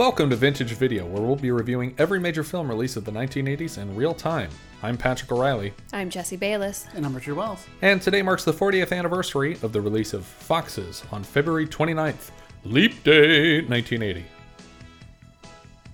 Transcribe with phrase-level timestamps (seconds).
[0.00, 3.76] Welcome to Vintage Video, where we'll be reviewing every major film release of the 1980s
[3.76, 4.48] in real time.
[4.82, 6.86] I'm Patrick O'Reilly, I'm Jesse Bayless.
[6.94, 7.66] And I'm Richard Wells.
[7.82, 12.30] and today marks the 40th anniversary of the release of Foxes on February 29th,
[12.64, 14.24] Leap Day 1980.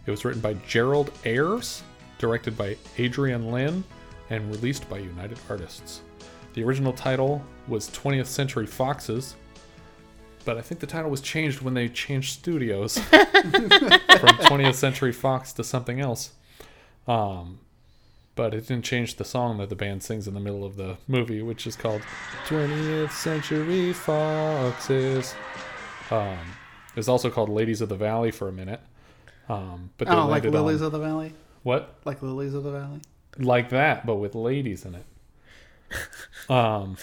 [0.07, 1.83] It was written by Gerald Ayres,
[2.19, 3.83] directed by Adrian Lyne,
[4.31, 6.03] and released by United Artists.
[6.55, 9.35] The original title was 20th Century Foxes,
[10.47, 15.53] but I think the title was changed when they changed studios from 20th Century Fox
[15.55, 16.31] to something else.
[17.07, 17.59] Um,
[18.35, 20.97] but it didn't change the song that the band sings in the middle of the
[21.09, 22.01] movie, which is called
[22.49, 25.35] 20th Century Foxes.
[26.11, 26.39] Um,
[26.91, 28.81] it was also called Ladies of the Valley for a minute.
[29.49, 31.33] Um, but Oh, like Lilies on, of the Valley?
[31.63, 31.95] what?
[32.05, 33.01] Like Lilies of the Valley?
[33.39, 35.05] like that, but with ladies in it.
[36.49, 36.97] Um,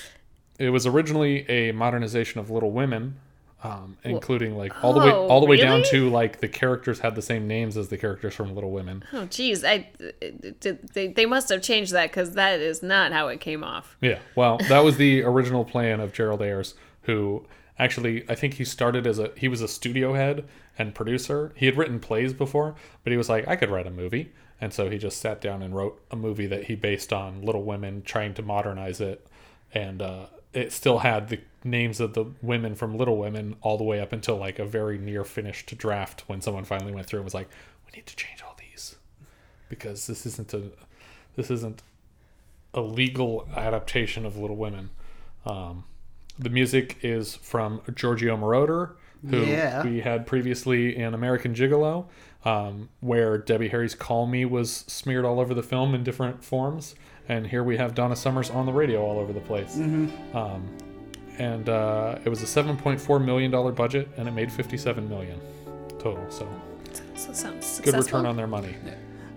[0.59, 3.19] it was originally a modernization of Little Women,
[3.63, 6.99] um, including like all the way Oh, all the way down to like the characters
[6.99, 9.03] had the same names as the characters from Little Women.
[9.13, 9.89] Oh, geez, I
[10.59, 13.95] did they, they must have changed that because that is not how it came off.
[14.01, 17.45] Yeah, well, that was the original plan of Gerald Ayres, who
[17.79, 20.45] actually I think he started as a he was a studio head
[20.77, 21.53] and producer.
[21.55, 24.73] He had written plays before, but he was like, I could write a movie, and
[24.73, 28.01] so he just sat down and wrote a movie that he based on Little Women,
[28.01, 29.25] trying to modernize it,
[29.73, 33.83] and uh, it still had the names of the women from Little Women all the
[33.83, 37.25] way up until like a very near finished draft when someone finally went through and
[37.25, 37.49] was like,
[37.85, 38.95] we need to change all these
[39.69, 40.63] because this isn't a
[41.35, 41.81] this isn't
[42.73, 44.89] a legal adaptation of Little Women.
[45.45, 45.83] Um,
[46.39, 48.91] the music is from Giorgio Moroder,
[49.29, 49.83] who Yeah.
[49.83, 52.05] we had previously in American Gigolo,
[52.45, 56.95] um, where Debbie Harry's "Call Me" was smeared all over the film in different forms,
[57.29, 59.77] and here we have Donna Summers on the radio all over the place.
[60.33, 60.67] Um,
[61.39, 65.39] and uh, it was a 7.4 million dollar budget, and it made 57 million
[65.99, 66.25] total.
[66.29, 66.47] So
[67.15, 68.01] So sounds good successful.
[68.19, 68.75] return on their money.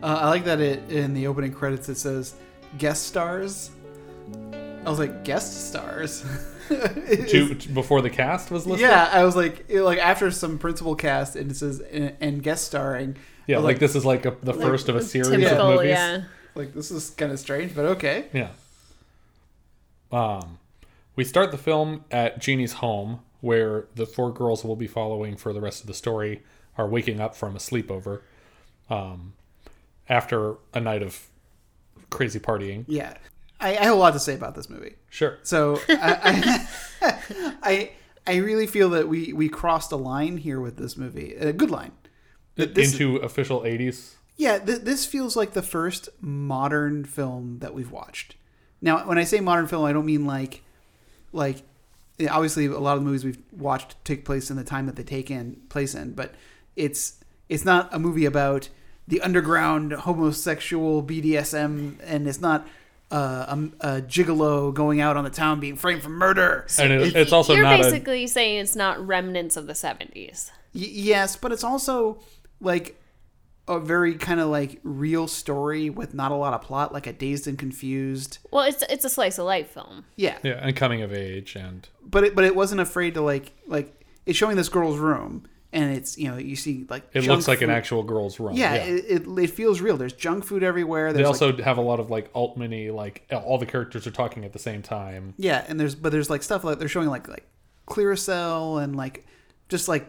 [0.03, 2.34] Uh, I like that it in the opening credits it says
[2.77, 3.71] guest stars.
[4.53, 6.25] I was like, guest stars?
[6.71, 8.88] Is- To, before the cast was listed.
[8.88, 12.43] yeah, I was like, it- like after some principal cast and it says and, and
[12.43, 13.16] guest starring.
[13.47, 15.75] Yeah, I was like, this is like a, the first of a series Typical, of
[15.76, 15.91] movies.
[15.91, 16.25] yeah.
[16.55, 18.26] Like this is kind of strange, but okay.
[18.32, 18.49] Yeah.
[20.12, 20.59] Um,
[21.15, 25.53] we start the film at Jeannie's home, where the four girls we'll be following for
[25.53, 26.43] the rest of the story
[26.78, 28.21] are waking up from a sleepover,
[28.91, 29.32] um,
[30.09, 31.26] after a night of
[32.10, 32.84] crazy partying.
[32.87, 33.15] Yeah,
[33.66, 34.94] I, I have a lot to say about this movie.
[35.10, 35.38] Sure.
[35.43, 36.66] So I,
[37.03, 37.91] I, I,
[38.27, 41.71] I really feel that we we crossed a line here with this movie, a good
[41.71, 41.93] line.
[42.55, 44.15] This- Into official '80s.
[44.37, 48.37] Yeah, th- this feels like the first modern film that we've watched.
[48.82, 50.62] Now, when I say modern film, I don't mean like,
[51.32, 51.62] like,
[52.31, 55.03] obviously a lot of the movies we've watched take place in the time that they
[55.03, 56.34] take in place in, but
[56.76, 57.19] it's
[57.49, 58.69] it's not a movie about
[59.09, 62.66] the underground homosexual BDSM, and it's not
[63.11, 63.47] uh,
[63.81, 66.67] a, a gigolo going out on the town being framed for murder.
[66.78, 70.50] And it, it's also You're not a basically saying it's not remnants of the 70s.
[70.75, 72.21] Y- yes, but it's also
[72.61, 73.00] like
[73.69, 77.12] a very kind of like real story with not a lot of plot, like a
[77.12, 78.39] dazed and confused.
[78.50, 80.05] Well, it's it's a slice of life film.
[80.17, 83.53] Yeah, yeah, and coming of age, and but it but it wasn't afraid to like
[83.67, 87.49] like it's showing this girl's room, and it's you know you see like it looks
[87.49, 88.54] like an actual girl's room.
[88.56, 89.97] Yeah, It, it it feels real.
[89.97, 91.12] There's junk food everywhere.
[91.12, 94.44] They also like, have a lot of like alt-mini, like all the characters are talking
[94.44, 95.34] at the same time.
[95.37, 97.47] yeah, and there's but there's like stuff like they're showing like like
[97.88, 99.26] Clearasil and like
[99.69, 100.06] just like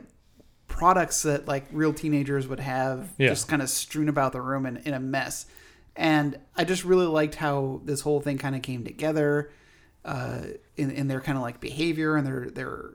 [0.68, 3.30] products that like real teenagers would have Yeah.
[3.30, 5.46] just kind of strewn about the room in, in a mess.
[5.96, 9.50] And I just really liked how this whole thing kind of came together
[10.06, 10.42] uh,
[10.76, 12.92] in, in their kind of like behavior and their their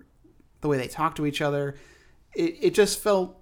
[0.60, 1.74] the way they talk to each other.
[2.34, 3.38] It, it just felt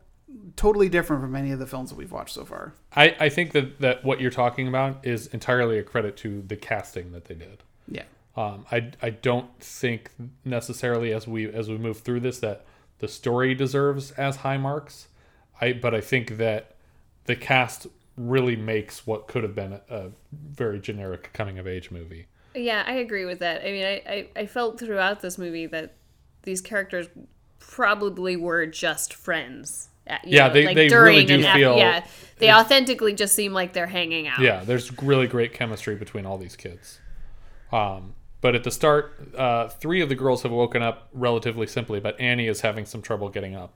[0.57, 2.75] totally different from any of the films that we've watched so far.
[2.95, 6.57] I, I think that, that what you're talking about is entirely a credit to the
[6.57, 7.63] casting that they did.
[7.89, 8.05] Yeah.
[8.37, 10.11] Um, I, I don't think
[10.45, 12.65] necessarily as we as we move through this that
[12.99, 15.09] the story deserves as high marks.
[15.61, 16.77] I but I think that
[17.25, 21.91] the cast really makes what could have been a, a very generic coming of age
[21.91, 22.27] movie.
[22.55, 23.63] Yeah, I agree with that.
[23.63, 25.95] I mean, I, I, I felt throughout this movie that
[26.43, 27.09] these characters
[27.61, 29.89] probably were just friends.
[30.09, 32.05] uh, Yeah, know, they- like they during really do and after- feel- yeah,
[32.39, 34.41] they authentically just seem like they're hanging out.
[34.41, 36.99] Yeah, there's really great chemistry between all these kids.
[37.71, 42.01] Um, but at the start, uh, three of the girls have woken up relatively simply,
[42.01, 43.73] but Annie is having some trouble getting up,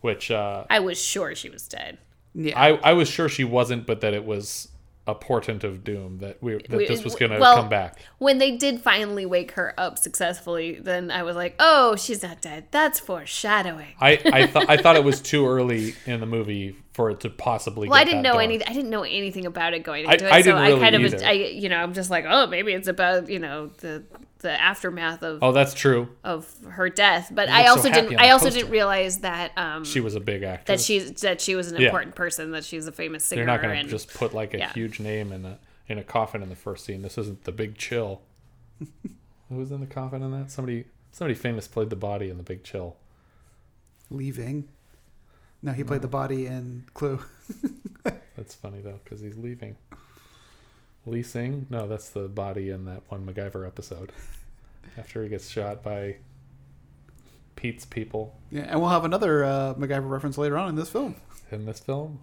[0.00, 1.98] which uh, I was sure she was dead.
[2.34, 2.58] Yeah.
[2.60, 4.68] I, I was sure she wasn't, but that it was
[5.06, 7.98] a portent of doom that we that this was going to well, come back.
[8.18, 12.40] When they did finally wake her up successfully, then I was like, "Oh, she's not
[12.40, 12.66] dead.
[12.70, 17.10] That's foreshadowing." I I thought I thought it was too early in the movie for
[17.10, 17.88] it to possibly.
[17.88, 18.44] Well, I didn't that know dark.
[18.44, 18.66] any.
[18.66, 20.80] I didn't know anything about it going I- into it, I so didn't I really
[20.80, 21.22] kind of, was.
[21.22, 24.02] I you know, I'm just like, oh, maybe it's about you know the
[24.38, 26.08] the aftermath of Oh, that's true.
[26.24, 27.30] of her death.
[27.32, 28.18] But I look so also didn't.
[28.18, 28.60] I also poster.
[28.60, 30.80] didn't realize that um She was a big actress.
[30.80, 31.88] that she's that she was an Yeah.
[31.88, 32.50] important person.
[32.52, 33.40] That she's a famous singer.
[33.44, 34.72] They're not going to just put like a yeah.
[34.72, 35.58] huge name in a
[35.88, 37.02] in a coffin in the first scene.
[37.02, 38.22] This isn't the Big Chill.
[39.48, 40.50] Who was in the coffin in that?
[40.50, 42.96] Somebody somebody famous played the body in the Big Chill.
[44.10, 44.68] Lee Ving.
[45.66, 47.18] No, he played the body in Clue.
[48.36, 49.76] That's funny though because he's leaving.
[51.04, 51.66] Lee Ving?
[51.70, 54.12] No, that's the body in that one MacGyver episode.
[54.96, 56.16] After he gets shot by
[57.56, 61.16] Pete's people Yeah, and we'll have another uh, MacGyver reference later on in this film.
[61.50, 62.22] in this film.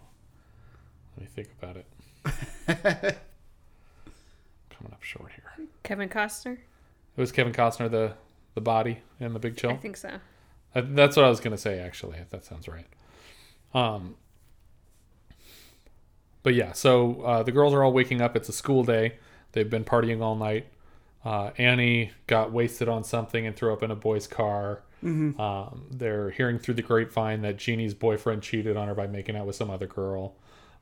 [1.17, 1.85] Let me think about it.
[4.69, 5.67] Coming up short here.
[5.83, 6.53] Kevin Costner.
[6.53, 8.13] It was Kevin Costner, the
[8.53, 9.71] the body in the Big Chill.
[9.71, 10.11] I think so.
[10.75, 11.79] Uh, That's what I was gonna say.
[11.79, 12.85] Actually, if that sounds right.
[13.73, 14.15] Um.
[16.43, 18.35] But yeah, so uh, the girls are all waking up.
[18.35, 19.13] It's a school day.
[19.53, 20.67] They've been partying all night.
[21.23, 24.81] Uh, Annie got wasted on something and threw up in a boy's car.
[25.05, 29.45] Um, they're hearing through the grapevine that Jeannie's boyfriend cheated on her by making out
[29.45, 30.35] with some other girl.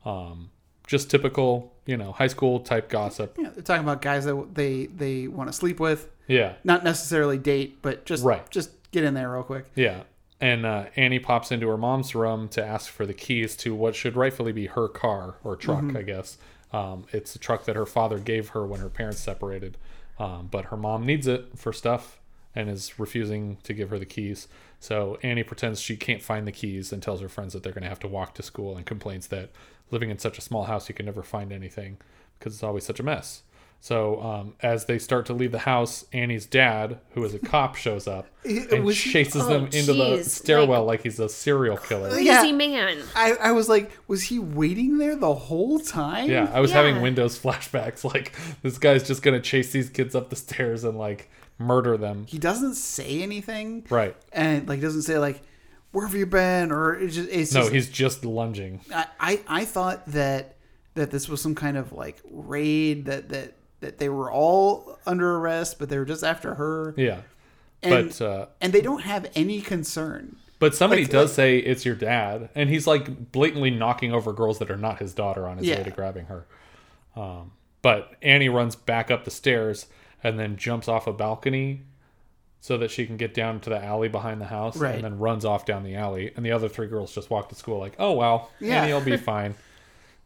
[0.04, 0.50] Um,
[0.86, 3.36] just typical, you know, high school type gossip.
[3.36, 7.36] Yeah, they're talking about guys that they they want to sleep with, Yeah, not necessarily
[7.36, 8.48] date, but just Right.
[8.50, 9.66] just get in there real quick.
[9.74, 10.02] Yeah.
[10.42, 13.94] And uh, Annie pops into her mom's room to ask for the keys to what
[13.94, 16.36] should rightfully be her car or truck, I guess.
[16.72, 19.78] Um, it's a truck that her father gave her when her parents separated.
[20.18, 22.18] Um, but her mom needs it for stuff
[22.56, 24.48] and is refusing to give her the keys.
[24.80, 27.84] So Annie pretends she can't find the keys and tells her friends that they're going
[27.84, 29.50] to have to walk to school and complains that
[29.92, 31.98] living in such a small house, you can never find anything
[32.38, 33.42] because it's always such a mess.
[33.84, 37.74] So um, as they start to leave the house, Annie's dad, who is a cop,
[37.74, 41.76] shows up and was he- chases Oh, them into the stairwell like, he's a serial
[41.76, 42.16] killer.
[42.16, 42.44] Yeah.
[42.44, 43.02] Easy man.
[43.16, 46.30] I, I was like, was he waiting there the whole time?
[46.30, 48.04] Yeah, I was having Windows flashbacks.
[48.04, 48.32] Like
[48.62, 52.26] this guy's just gonna chase these kids up the stairs and like murder them.
[52.28, 54.14] He doesn't say anything, Right?
[54.32, 55.42] and like he doesn't say like,
[55.90, 58.80] "Where have you been?" or it's just it's No, just, he's just lunging.
[58.94, 60.54] I, I I thought that
[60.94, 65.36] that this was some kind of like raid that that that they were all under
[65.36, 67.20] arrest, but they were just after her, Yeah,
[67.82, 70.36] and but uh, and they don't have any concern.
[70.58, 74.32] but somebody like- does like- say it's your dad, and he's like blatantly knocking over
[74.32, 75.78] girls that are not his daughter on his Yeah.
[75.78, 76.46] way to grabbing her.
[77.14, 77.52] Um,
[77.82, 79.86] but Annie runs back up the stairs
[80.24, 81.82] and then jumps off a balcony
[82.60, 84.94] so that she can get down to the alley behind the house Right.
[84.94, 87.56] and then runs off down the alley and the other three girls just walk to
[87.56, 88.82] school like oh wow Yeah.
[88.84, 89.56] annie will be fine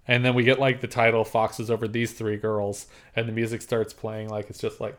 [0.09, 3.63] and then we get like the title foxes over these three girls and the music
[3.63, 4.97] starts playing like it's just like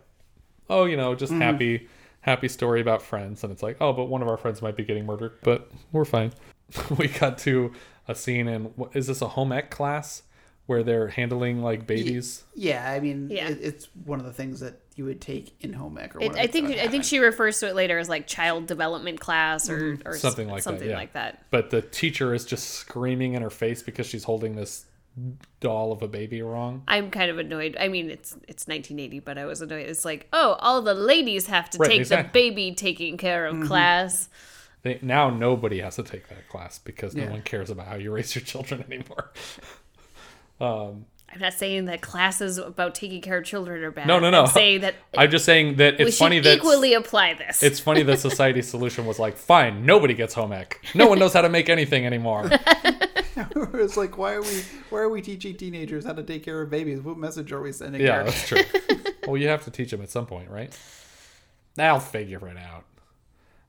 [0.70, 1.88] oh you know just happy
[2.22, 4.84] happy story about friends and it's like oh but one of our friends might be
[4.84, 6.32] getting murdered but we're fine
[6.98, 7.72] we got to
[8.08, 10.24] a scene in what is this a home ec class
[10.66, 13.48] where they're handling like babies Yeah, I mean, Yeah.
[13.48, 16.14] it, it's one of the things that you would take in home ec.
[16.14, 19.22] Or It, I think I think she refers to it later as like child development
[19.22, 20.14] class or, or Mm-hmm.
[20.16, 21.46] something like something that yeah like that.
[21.52, 24.86] but the teacher is just screaming in her face because she's holding this
[25.60, 27.76] doll of a baby wrong I'm kind of annoyed.
[27.80, 29.88] I mean, it's it's 1980, but I was annoyed.
[29.90, 32.28] It's like, oh, all the ladies have to Right, take exactly.
[32.28, 33.68] the baby taking care of mm-hmm.
[33.68, 34.30] class.
[34.84, 37.26] they, now nobody has to take that class because Yeah.
[37.26, 39.32] no one cares about how you raise your children anymore
[40.62, 44.08] um, I'm not saying that classes about taking care of children are bad.
[44.08, 44.42] No, no, no.
[44.44, 47.62] I'm saying that i'm just saying that we it's should funny that equally apply this.
[47.64, 51.34] it's funny that society's solution was like fine nobody gets home ec no one knows
[51.34, 52.50] how to make anything anymore
[53.74, 56.70] it's like, why are we why are we teaching teenagers how to take care of
[56.70, 57.02] babies?
[57.02, 58.02] What message are we sending?
[58.02, 58.62] yeah that's true
[59.28, 60.78] well you have to teach them at some point right
[61.78, 62.86] i'll figure it out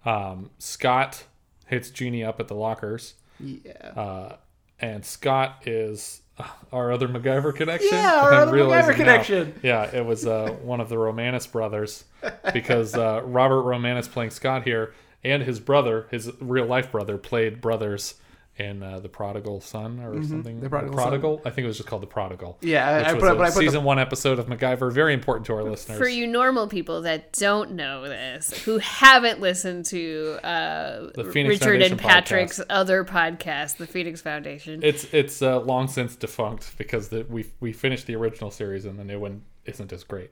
[0.05, 1.25] um, scott
[1.67, 3.73] hits jeannie up at the lockers yeah.
[3.73, 4.37] uh,
[4.81, 7.91] and Scott is uh, our other MacGyver connection.
[7.93, 9.55] Yeah, our other MacGyver connection.
[9.63, 12.05] Yeah, it was uh, one of the Romanus brothers
[12.53, 14.95] because uh, Robert Romanus playing Scott here
[15.25, 18.15] and his brother, his real life brother, played brothers
[18.59, 20.57] in uh, the Prodigal Son or something.
[20.57, 20.63] Mm-hmm.
[20.65, 21.41] The Prodigal Son.
[21.47, 22.59] I think it was just called the Prodigal.
[22.61, 24.47] Yeah, I- which I was put- a but I put the- season one episode of
[24.47, 24.93] MacGyver.
[24.93, 25.99] Very important to our listeners.
[25.99, 31.55] For you normal people that don't know this, who haven't listened to uh, The Phoenix
[31.55, 32.65] Richard Foundation and Patrick's podcast.
[32.71, 34.81] other podcast, the Phoenix Foundation.
[34.83, 38.99] It's it's uh, long since defunct because the, we we finished the original series and
[38.99, 40.31] the new one isn't as great.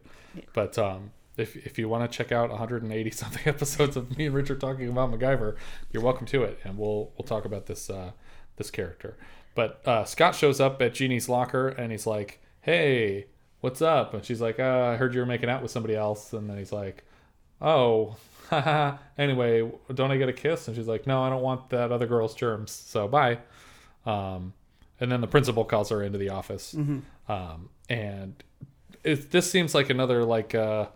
[0.52, 4.34] But um, if if you want to check out 180 something episodes of me and
[4.34, 5.56] Richard talking about MacGyver,
[5.92, 8.12] you're welcome to it, and we'll we'll talk about this uh,
[8.56, 9.16] this character.
[9.54, 13.26] But uh, Scott shows up at Jeannie's locker and he's like, "Hey,
[13.60, 16.32] what's up?" And she's like, uh, "I heard you were making out with somebody else."
[16.32, 17.04] And then he's like,
[17.60, 18.16] "Oh."
[19.18, 20.68] anyway, don't I get a kiss?
[20.68, 22.70] And she's like, "No, I don't want that other girl's germs.
[22.70, 23.38] So bye."
[24.04, 24.52] Um,
[25.00, 26.74] and then the principal calls her into the office,
[27.28, 28.42] um, and
[29.02, 30.86] it, this seems like another like uh,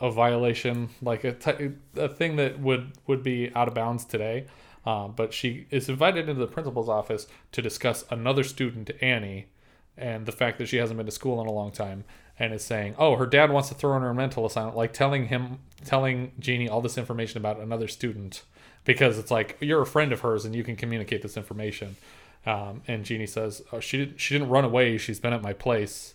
[0.00, 4.46] a violation, like a, t- a thing that would would be out of bounds today.
[4.86, 9.46] Um, but she is invited into the principal's office to discuss another student, Annie,
[9.96, 12.04] and the fact that she hasn't been to school in a long time,
[12.38, 15.28] and is saying, "Oh, her dad wants to throw in her mental asylum," like telling
[15.28, 18.42] him, telling Jeannie all this information about another student
[18.84, 21.96] because it's like you're a friend of hers and you can communicate this information.
[22.46, 24.20] Um, and Jeannie says, oh, "She didn't.
[24.20, 24.98] She didn't run away.
[24.98, 26.14] She's been at my place.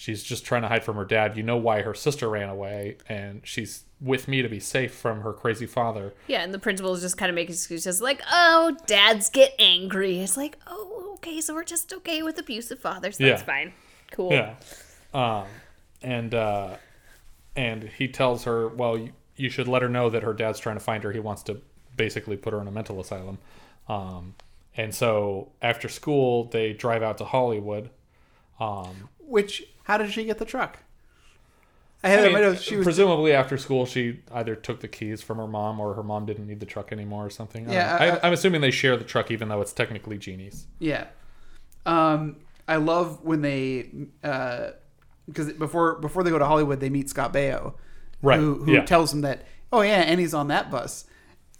[0.00, 1.36] She's just trying to hide from her dad.
[1.36, 5.22] You know why her sister ran away, and she's with me to be safe from
[5.22, 8.76] her crazy father." yeah, and the principal is just kind of making excuses like, "Oh,
[8.86, 13.18] dads get angry." It's like, "Oh, okay, so we're just okay with abusive fathers.
[13.18, 13.44] That's Yeah.
[13.46, 13.72] fine,
[14.12, 14.54] cool." Yeah.
[15.12, 15.46] Um,
[16.00, 16.76] and uh,
[17.56, 20.76] and he tells her, well, you, you should let her know that her dad's trying
[20.76, 21.10] to find her.
[21.10, 21.60] He wants to
[21.96, 23.38] basically put her in a mental asylum.
[23.88, 24.36] Um,
[24.76, 27.90] and so after school, they drive out to Hollywood.
[28.60, 30.78] Um, Which how did she get the truck?
[32.04, 32.62] I had I mean, notes.
[32.62, 36.04] She was presumably after school, she either took the keys from her mom or her
[36.04, 37.68] mom didn't need the truck anymore or something.
[37.68, 38.04] I Yeah, know.
[38.22, 40.66] I- I'm assuming they share the truck, even though it's technically Jeannie's.
[40.78, 41.08] Yeah.
[41.84, 42.36] Um,
[42.68, 43.88] I love when they
[45.26, 47.74] because before before they go to Hollywood, they meet Scott Baio,
[48.22, 48.84] Right, Who, who yeah.
[48.84, 51.06] tells them that oh yeah, Annie's on that bus,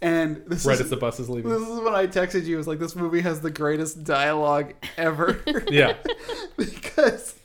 [0.01, 1.51] and this Right is as the bus is leaving.
[1.51, 2.55] this is when I texted you.
[2.55, 5.41] It was like this movie has the greatest dialogue ever.
[5.69, 5.95] Yeah.
[6.57, 7.35] because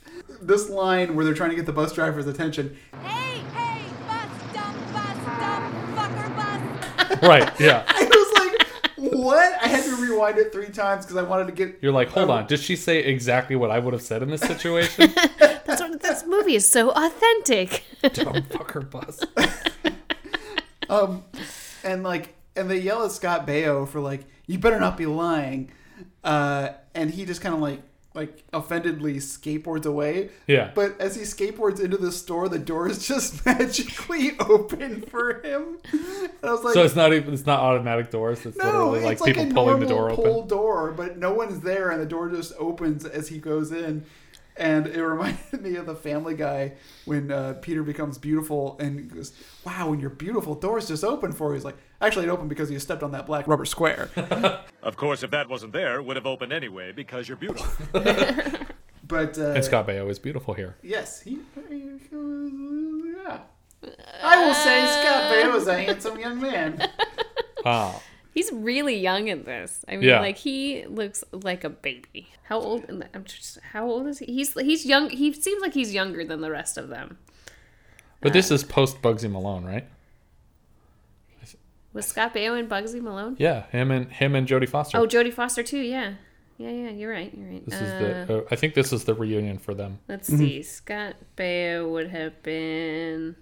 [0.47, 2.75] this line where they're trying to get the bus driver's attention.
[3.01, 6.35] Hey, hey, bus, dumb, bus, dumb, fucker,
[7.07, 7.21] bus.
[7.23, 7.59] right.
[7.59, 7.83] Yeah.
[7.87, 9.53] I was like, what?
[9.61, 11.79] I had to rewind it three times because I wanted to get.
[11.81, 12.47] You're like, hold on.
[12.47, 15.13] Did she say exactly what I would have said in this situation?
[15.39, 17.83] That's what this movie is so authentic.
[18.01, 19.23] Dumb fucker bus.
[20.89, 21.23] Um,
[21.83, 25.71] and like, and they yell at Scott Baio for like, "You better not be lying,"
[26.23, 27.81] uh, and he just kind of like,
[28.15, 30.29] like offendedly skateboards away.
[30.47, 30.71] Yeah.
[30.73, 35.77] But as he skateboards into the store, the door is just magically open for him.
[35.91, 38.45] And I was like, So it's not even it's not automatic doors.
[38.45, 40.47] It's no, literally like it's like people a pulling the door pull open.
[40.47, 44.05] door, but no one's there, and the door just opens as he goes in.
[44.57, 49.33] And it reminded me of the Family Guy when uh, Peter becomes beautiful and goes,
[49.65, 52.69] "Wow, when you're beautiful, doors just open for you." He's like, "Actually, it opened because
[52.71, 54.09] you stepped on that black rubber square."
[54.85, 57.65] Of course, if that wasn't there, it would have opened anyway because you're beautiful.
[59.07, 60.75] but uh, And Scott Baio is beautiful here.
[60.83, 61.39] yes, he,
[62.11, 63.39] yeah.
[64.23, 66.87] I will say Scott Baio is a handsome young man.
[67.63, 68.01] Wow.
[68.33, 69.83] He's really young in this.
[69.87, 70.19] I mean, Yeah.
[70.19, 72.27] like he looks like a baby.
[72.43, 72.83] How old?
[73.13, 73.59] I'm just.
[73.71, 74.25] How old is he?
[74.25, 75.09] He's he's young.
[75.09, 77.17] He seems like he's younger than the rest of them.
[78.21, 79.87] but this is post Bugsy Malone, right?
[81.95, 83.37] Was Scott Baio and Bugsy Malone?
[83.39, 84.97] Yeah, him and him and Jodie Foster.
[84.97, 85.79] Oh, Jodie Foster too.
[85.79, 86.15] Yeah,
[86.57, 86.89] yeah, yeah.
[86.89, 87.33] You're right.
[87.33, 87.65] You're right.
[87.65, 88.37] this Uh, is the.
[88.39, 89.99] Uh, I think this is the reunion for them.
[90.09, 90.61] Let's see.
[90.61, 93.37] Scott Baio would have been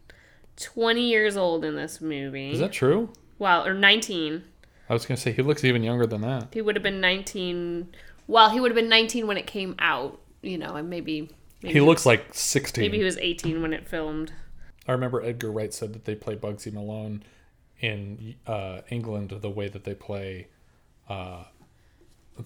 [0.58, 2.52] 20 years old in this movie.
[2.52, 3.10] Is that true?
[3.40, 4.44] Well, or 19.
[4.88, 6.50] I was gonna say he looks even younger than that.
[6.54, 7.88] He would have been 19.
[8.28, 10.20] Well, he would have been 19 when it came out.
[10.44, 11.32] You know, and maybe.
[11.64, 12.84] maybe He looks like sixteen.
[12.84, 14.32] Maybe he was 18 when it filmed.
[14.88, 17.24] I remember Edgar Wright said that they play Bugsy Malone
[17.80, 20.48] in uh, England the way that they play
[21.10, 21.44] uh,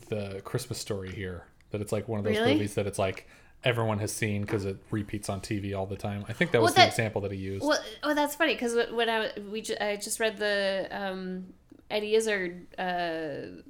[0.10, 1.46] the Christmas Story here.
[1.72, 2.53] That it's like one of those Really?
[2.53, 3.27] movies that it's like
[3.63, 6.24] everyone has seen because it repeats on TV all the time.
[6.29, 7.65] I think that was Well, the example that he used.
[7.65, 11.48] Well, oh, that's funny because when I we ju- I just read the um,
[11.89, 13.62] Eddie Izzard uh,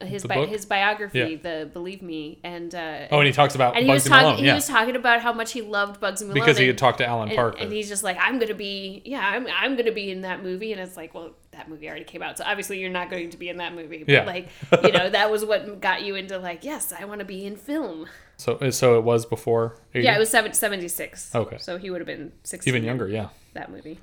[0.00, 1.36] his bi- his biography, Yeah.
[1.60, 4.44] the Believe Me, and uh, oh, and he talks about and he was talking Malone,
[4.44, 6.98] he was talking about how much he loved Bugsy Malone because he and- had talked
[6.98, 7.58] to Alan and, Parker.
[7.58, 10.72] and he's just like I'm gonna be yeah I'm I'm gonna be in that movie
[10.72, 13.36] and it's like well that movie already came out so obviously you're not going to
[13.36, 14.24] be in that movie but Yeah.
[14.24, 14.48] like
[14.82, 17.56] you know that was what got you into like yes I want to be in
[17.56, 18.06] film
[18.38, 19.76] so so it was before.
[19.94, 20.04] 80?
[20.04, 21.58] yeah it was seven, 76 Okay.
[21.58, 23.06] so he would have been 16 even younger.
[23.06, 23.98] Yeah, that movie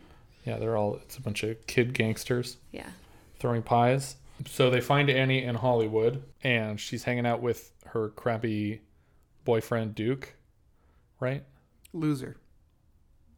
[0.46, 0.58] yeah.
[0.58, 2.88] They're all it's a bunch of kid gangsters yeah
[3.40, 4.16] throwing pies.
[4.48, 8.82] So they find Annie in Hollywood, and she's hanging out with her crappy
[9.44, 10.36] boyfriend Duke,
[11.20, 11.44] right?
[11.94, 12.38] Loser.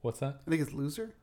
[0.01, 0.41] What's that?
[0.45, 1.15] I think it's loser.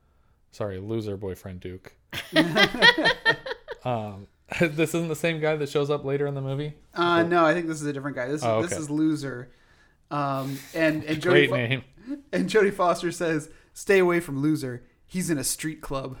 [0.51, 1.93] Sorry, loser boyfriend Duke.
[3.85, 4.27] um,
[4.61, 6.73] this isn't the same guy that shows up later in the movie.
[6.93, 8.27] Uh, no, I think this is a different guy.
[8.27, 9.51] This Oh, this is loser.
[10.11, 11.83] Um, and and Jodie Great Fo- name.
[12.33, 14.83] and Jodie Foster says, "Stay away from loser.
[15.05, 16.17] He's in a street club."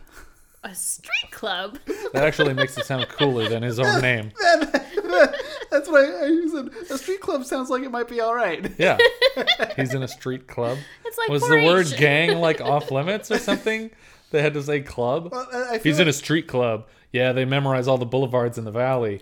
[0.63, 1.79] A street club.
[2.13, 4.31] That actually makes it sound cooler than his own name.
[4.41, 6.69] That's what I, I said.
[6.89, 8.71] A street club sounds like it might be all right.
[8.79, 8.97] Yeah,
[9.75, 10.79] he's in a street club.
[11.05, 13.91] It's like Was the word gang like off limits or something?
[14.31, 15.29] They had to say club.
[15.31, 16.87] Well, I- I feel He's in a street club.
[17.11, 19.21] Yeah, they memorize all the boulevards in the valley.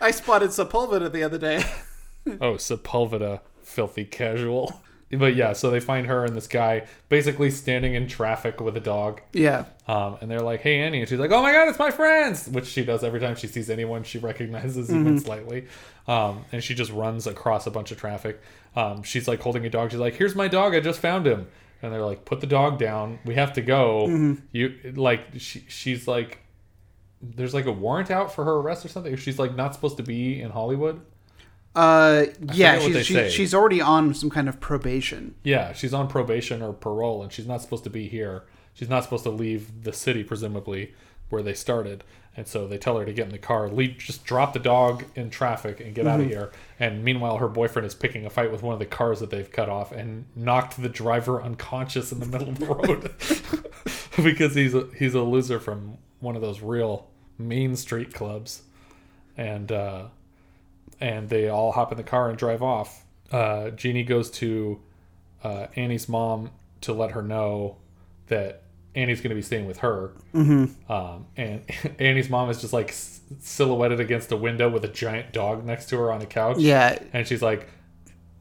[0.00, 1.64] I spotted Sepulveda the other day.
[2.40, 4.80] Oh, Sepulveda, filthy casual.
[5.10, 8.80] But yeah, so they find her and this guy basically standing in traffic with a
[8.80, 9.22] dog.
[9.32, 9.64] yeah.
[9.86, 12.46] Um, and they're like, "Hey, Annie," and she's like, "Oh my God, it's my friends!"
[12.48, 15.66] Which she does every time she sees anyone she recognizes even slightly.
[16.06, 18.40] Um, and she just runs across a bunch of traffic.
[18.76, 19.90] Um, she's like holding a dog.
[19.90, 20.74] She's like, "Here's my dog.
[20.74, 21.46] I just found him."
[21.80, 23.18] And they're like, "Put the dog down.
[23.24, 24.06] We have to go."
[24.52, 26.40] You like she, she's like,
[27.22, 29.16] there's like a warrant out for her arrest or something.
[29.16, 31.00] She's like not supposed to be in Hollywood.
[31.78, 35.36] Uh, yeah, forget what they she's she, she's already on some kind of probation.
[35.44, 38.42] Yeah, she's on probation or parole, and she's not supposed to be here.
[38.74, 40.92] She's not supposed to leave the city, presumably,
[41.28, 42.02] where they started.
[42.36, 45.04] And so they tell her to get in the car, leave, just drop the dog
[45.14, 46.50] in traffic and get out of here.
[46.80, 49.50] And meanwhile, her boyfriend is picking a fight with one of the cars that they've
[49.50, 53.12] cut off and knocked the driver unconscious in the middle of the road
[54.24, 57.08] because he's a, he's a loser from one of those real
[57.38, 58.62] mean street clubs.
[59.36, 60.06] And uh,
[61.00, 63.04] and they all hop in the car and drive off.
[63.30, 64.80] Uh, Jeannie goes to
[65.44, 66.50] uh, Annie's mom
[66.82, 67.76] to let her know
[68.28, 68.62] that
[68.94, 70.12] Annie's going to be staying with her.
[70.34, 70.90] Mm-hmm.
[70.90, 71.62] Um, and
[71.98, 75.88] Annie's mom is just like s- silhouetted against a window with a giant dog next
[75.90, 76.58] to her on a couch.
[76.58, 76.98] Yeah.
[77.12, 77.68] And she's like,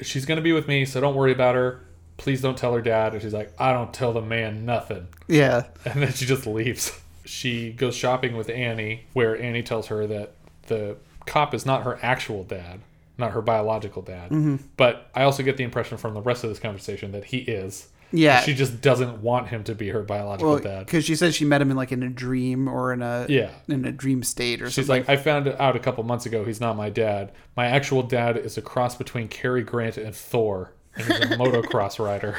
[0.01, 1.84] she's going to be with me, so don't worry about her.
[2.18, 3.13] Please don't tell her dad.
[3.13, 5.08] And she's like, I don't tell the man nothing.
[5.27, 5.66] Yeah.
[5.86, 7.00] And then she just leaves.
[7.25, 10.34] She goes shopping with Annie, where Annie tells her that
[10.68, 10.98] the
[11.28, 12.80] cop is not her actual dad,
[13.18, 14.32] not her biological dad.
[14.32, 14.56] Mm-hmm.
[14.78, 17.88] But I also get the impression from the rest of this conversation that he is.
[18.13, 18.40] Yeah.
[18.40, 20.86] She just doesn't want him to be her biological Well, dad.
[20.86, 23.50] because she says she met him in like in a dream or in a Yeah.
[23.68, 24.82] in a dream state or something.
[24.84, 25.06] She's something.
[25.08, 27.34] like, I found out a couple months ago he's not my dad.
[27.58, 32.00] My actual dad is a cross between Cary Grant and Thor, and he's a motocross
[32.04, 32.38] rider.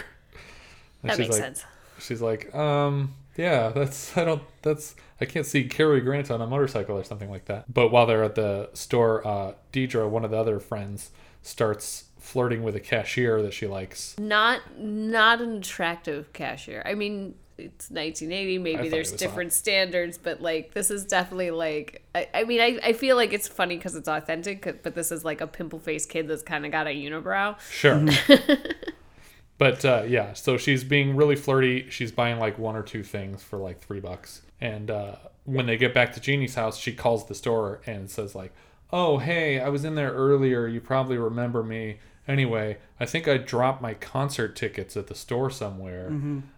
[1.02, 1.64] And That she's makes like- sense.
[2.00, 6.46] She's like, um, yeah, that's I don't that's I can't see Cary Grant on a
[6.46, 7.72] motorcycle or something like that.
[7.72, 11.10] But while they're at the store, uh, Deidre, one of the other friends,
[11.42, 14.16] starts flirting with a cashier that she likes.
[14.18, 16.82] Not not an attractive cashier.
[16.84, 18.58] I mean, it's 1980.
[18.58, 22.04] Maybe there's different standards, but like this is definitely like.
[22.14, 25.24] I, I mean, I, I feel like it's funny because it's authentic but this is
[25.24, 27.58] like a pimple faced kid that's kind of got a unibrow.
[27.70, 28.06] Sure.
[29.58, 31.88] but uh, yeah, so she's being really flirty.
[31.90, 34.42] She's buying like one or two things for like three bucks.
[34.60, 38.34] And uh, when they get back to Jeannie's house, she calls the store and says
[38.34, 38.52] like,
[38.92, 40.66] "Oh, hey, I was in there earlier.
[40.66, 41.98] You probably remember me.
[42.26, 46.08] Anyway, I think I dropped my concert tickets at the store somewhere.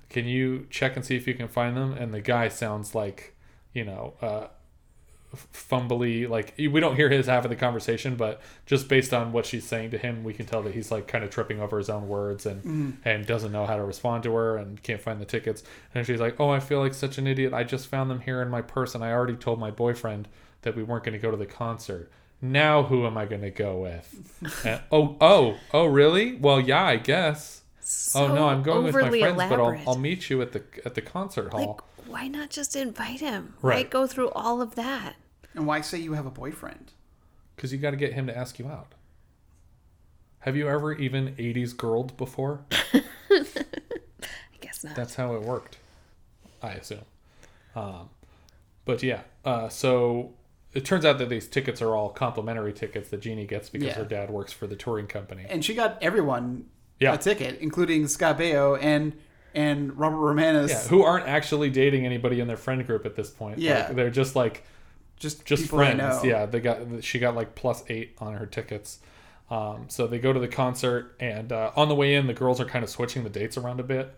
[0.08, 3.36] Can you check and see if you can find them?" And the guy sounds like,
[3.72, 4.46] you know, uh,
[5.52, 9.46] fumbly like we don't hear his half of the conversation but just based on what
[9.46, 11.88] she's saying to him we can tell that he's like kind of tripping over his
[11.88, 12.92] own words and mm.
[13.04, 15.62] and doesn't know how to respond to her and can't find the tickets
[15.94, 18.42] and she's like oh i feel like such an idiot i just found them here
[18.42, 20.26] in my purse and i already told my boyfriend
[20.62, 22.10] that we weren't going to go to the concert
[22.42, 26.84] now who am i going to go with And- oh oh oh really well yeah
[26.84, 27.62] i guess
[28.16, 29.78] oh no i'm going with my friends but I'll.
[29.86, 33.54] I'll meet you at the at the concert hall Like, why not just invite him?
[33.60, 33.90] Why Right.
[33.90, 35.14] go through all of that?
[35.54, 36.92] And why say you have a boyfriend?
[37.56, 38.94] Because you got to get him to ask you out.
[40.40, 42.64] Have you ever even 80s girled before?
[42.94, 43.02] I
[44.60, 44.94] guess not.
[44.96, 45.76] That's how it worked,
[46.62, 47.02] I assume.
[47.76, 48.08] Um,
[48.84, 50.32] but yeah, uh, so
[50.72, 53.94] it turns out that these tickets are all complimentary tickets that Jeannie gets because Yeah.
[53.94, 55.44] her dad works for the touring company.
[55.48, 56.66] And she got everyone
[56.98, 57.12] Yeah.
[57.14, 59.12] a ticket, including Scott Baio and
[59.52, 60.70] and Robert Romanus.
[60.70, 63.58] Yeah, who aren't actually dating anybody in their friend group at this point.
[63.58, 63.86] Yeah.
[63.88, 64.64] Like, they're just like
[65.20, 66.24] just just friends.
[66.24, 68.98] Yeah, they got she got like plus eight on her tickets.
[69.50, 72.60] Um, so they go to the concert, and uh, on the way in, the girls
[72.60, 74.14] are kind of switching the dates around a bit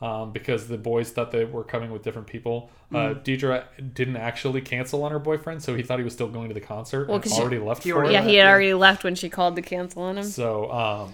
[0.00, 2.70] um, because the boys thought they were coming with different people.
[2.94, 3.18] Uh, Mm-hmm.
[3.22, 3.64] Deidre
[3.94, 6.60] didn't actually cancel on her boyfriend, so he thought he was still going to the
[6.60, 8.50] concert Well, and 'cause she- already left he for already yeah, he had yeah.
[8.50, 10.24] already left when she called to cancel on him.
[10.24, 11.12] So, um,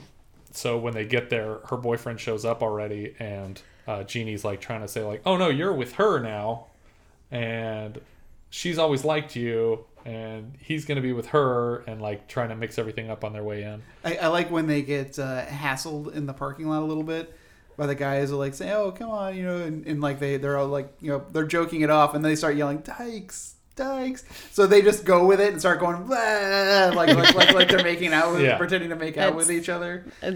[0.51, 4.83] so when they get there, her boyfriend shows up already, and uh, Jeannie's like trying
[4.83, 6.67] to say like, "Oh no, you're with her now,"
[7.31, 7.99] and
[8.53, 12.79] she's always liked you, and he's gonna be with her, and like trying to mix
[12.79, 13.83] everything up on their way in.
[14.05, 17.35] I, I like when they get uh, hassled in the parking lot a little bit
[17.77, 20.37] by the guys who like say, "Oh, come on," you know, and, and like they
[20.37, 24.25] they're all like, you know, they're joking it off, and they start yelling, "Dykes, Dykes!"
[24.51, 28.13] So they just go with it and start going, like like, like like they're making
[28.13, 28.57] out, with, Yeah.
[28.59, 30.05] pretending to make out with each other.
[30.23, 30.33] Uh,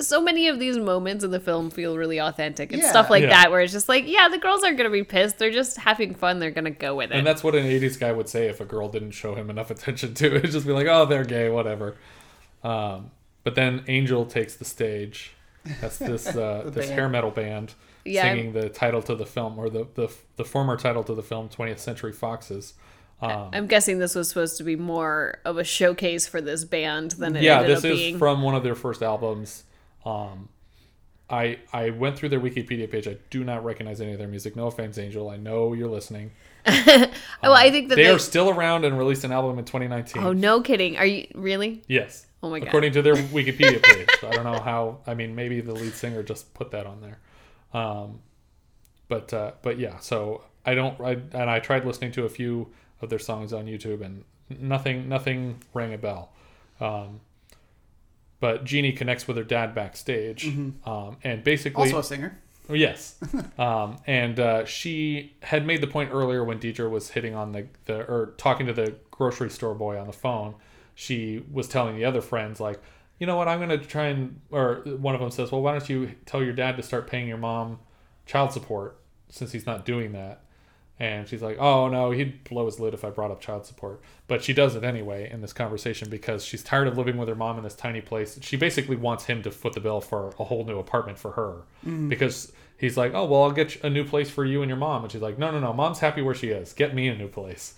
[0.00, 2.90] so many of these moments in the film feel really authentic and Yeah.
[2.90, 3.28] stuff like Yeah.
[3.30, 6.14] that where it's just like yeah the girls aren't gonna be pissed they're just having
[6.14, 8.60] fun they're gonna go with it And that's what an '80s guy would say if
[8.60, 10.42] a girl didn't show him enough attention to it.
[10.50, 11.96] Just be like, "Oh, they're gay, whatever."
[12.64, 13.10] Um,
[13.44, 15.32] but then Angel takes the stage.
[15.80, 16.98] That's this uh, this band.
[16.98, 20.44] hair metal band Yeah, I'm- singing the title to the film, or the, the the
[20.44, 22.74] former title to the film, 20th Century Foxes.
[23.22, 27.10] Um, i'm guessing this was supposed to be more of a showcase for this band
[27.12, 29.64] than it yeah, this is being from one of their first albums.
[30.06, 30.48] Um,
[31.28, 33.06] I I went through their Wikipedia page.
[33.06, 34.56] I do not recognize any of their music.
[34.56, 35.28] No offense, Angel.
[35.28, 36.32] I know you're listening.
[36.66, 37.08] oh
[37.42, 40.22] i think that They they, are still around and released an album in 2019.
[40.22, 42.26] oh no kidding are you really Yes.
[42.42, 42.68] Oh my God.
[42.68, 44.08] According to their Wikipedia page.
[44.22, 44.98] I don't know how.
[45.06, 47.18] I mean, maybe the lead singer just put that on there.
[47.72, 48.20] Um,
[49.08, 49.98] but uh, but yeah.
[49.98, 51.00] So I don't.
[51.00, 52.68] I, and I tried listening to a few
[53.00, 56.32] of their songs on YouTube, and nothing nothing rang a bell.
[56.80, 57.20] Um,
[58.40, 60.46] but Jeannie connects with her dad backstage,
[60.86, 62.38] um, and basically Also a singer.
[62.70, 63.16] Oh, Yes.
[63.58, 67.66] um, and uh, she had made the point earlier when Deidre was hitting on the,
[67.86, 70.54] the or talking to the grocery store boy on the phone.
[70.94, 72.80] She was telling the other friends like,
[73.20, 75.88] you know what, I'm gonna try and or one of them says, well, why don't
[75.88, 77.78] you tell your dad to start paying your mom
[78.26, 80.42] child support since he's not doing that.
[80.98, 84.02] And she's like, "Oh no, he'd blow his lid if I brought up child support."
[84.28, 87.34] But she does it anyway in this conversation because she's tired of living with her
[87.34, 88.38] mom in this tiny place.
[88.42, 91.62] She basically wants him to foot the bill for a whole new apartment for her
[92.08, 95.02] because he's like, "Oh well, I'll get a new place for you and your mom."
[95.04, 96.74] And she's like, "No, no, no, mom's happy where she is.
[96.74, 97.74] Get me a new place."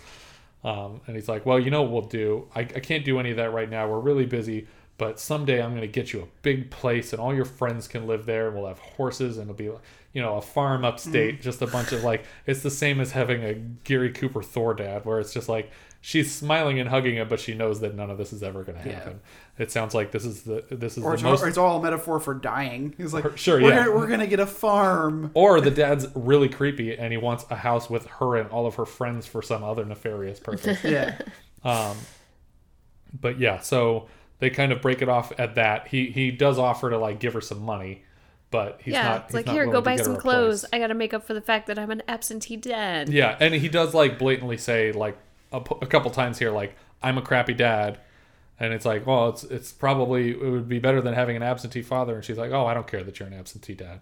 [0.64, 2.48] Um, and he's like, "Well, you know what we'll do?
[2.56, 3.88] I, I can't do any of that right now.
[3.88, 4.66] We're really busy."
[4.98, 8.06] But someday I'm going to get you a big place, and all your friends can
[8.06, 9.64] live there, and we'll have horses, and it'll be,
[10.12, 12.24] you know, a farm upstate, just a bunch of like.
[12.46, 15.70] It's the same as having a Gary Cooper Thor dad, where it's just like
[16.02, 18.80] she's smiling and hugging him, but she knows that none of this is ever going
[18.80, 19.20] to happen.
[19.58, 21.78] It sounds like this is the this is Or the it's, most or it's all
[21.78, 22.94] a metaphor for dying.
[22.98, 23.84] He's like, Sure, we're yeah.
[23.84, 25.30] Gonna, we're gonna get a farm.
[25.34, 28.74] or the dad's really creepy and he wants a house with her and all of
[28.76, 30.82] her friends for some other nefarious purpose.
[30.84, 31.18] Yeah.
[31.64, 31.96] Um,
[33.18, 35.88] but yeah, so they kind of break it off at that.
[35.88, 38.02] He he does offer to like give her some money,
[38.50, 39.16] but he's yeah, not.
[39.16, 40.64] it's he's like not here, go buy some clothes.
[40.72, 43.08] I got to make up for the fact that I'm an absentee dad.
[43.08, 45.16] Yeah, and he does like blatantly say like
[45.52, 47.98] a couple times here like I'm a crappy dad,
[48.58, 51.82] and it's like well it's it's probably it would be better than having an absentee
[51.82, 54.00] father, and she's like oh I don't care that you're an absentee dad,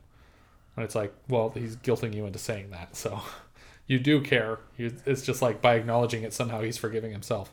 [0.77, 3.21] and it's like well he's guilting you into saying that so
[3.87, 4.61] you do care.
[4.79, 7.53] It's just like by acknowledging it somehow he's forgiving himself.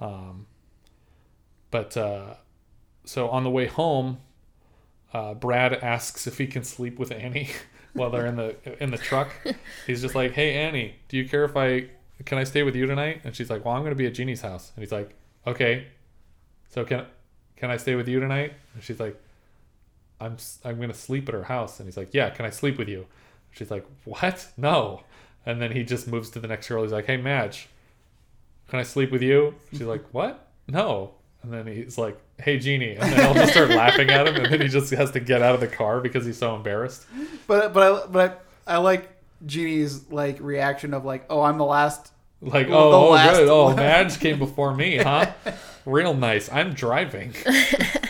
[0.00, 0.46] Um,
[1.72, 2.34] but uh,
[3.04, 4.18] so on the way home,
[5.12, 7.50] uh, Brad asks if he can sleep with Annie
[7.94, 9.32] while they're in the in the truck.
[9.88, 11.88] He's just like, "Hey Annie, do you care if I
[12.24, 14.14] can I stay with you tonight?" And she's like, "Well, I'm going to be at
[14.14, 15.14] Jeannie's house." And he's like,
[15.46, 15.88] "Okay,
[16.68, 17.06] so can
[17.56, 19.20] can I stay with you tonight?" And she's like,
[20.20, 22.78] "I'm I'm going to sleep at her house." And he's like, "Yeah, can I sleep
[22.78, 23.06] with you?"
[23.50, 24.46] She's like, "What?
[24.56, 25.02] No."
[25.44, 26.82] And then he just moves to the next girl.
[26.82, 27.68] He's like, "Hey Madge,
[28.68, 30.48] can I sleep with you?" She's like, "What?
[30.68, 34.36] No." And then he's like, "Hey Jeannie," and then I'll just start laughing at him,
[34.36, 37.04] and then he just has to get out of the car because he's so embarrassed.
[37.46, 39.08] But but I, but I, I like
[39.46, 42.12] Jeannie's like reaction of like, oh, I'm the last.
[42.40, 43.48] Like, The oh, oh last good.
[43.48, 43.76] Oh, one.
[43.76, 45.32] Madge came before me, huh?
[45.86, 46.50] Real nice.
[46.50, 47.34] I'm driving.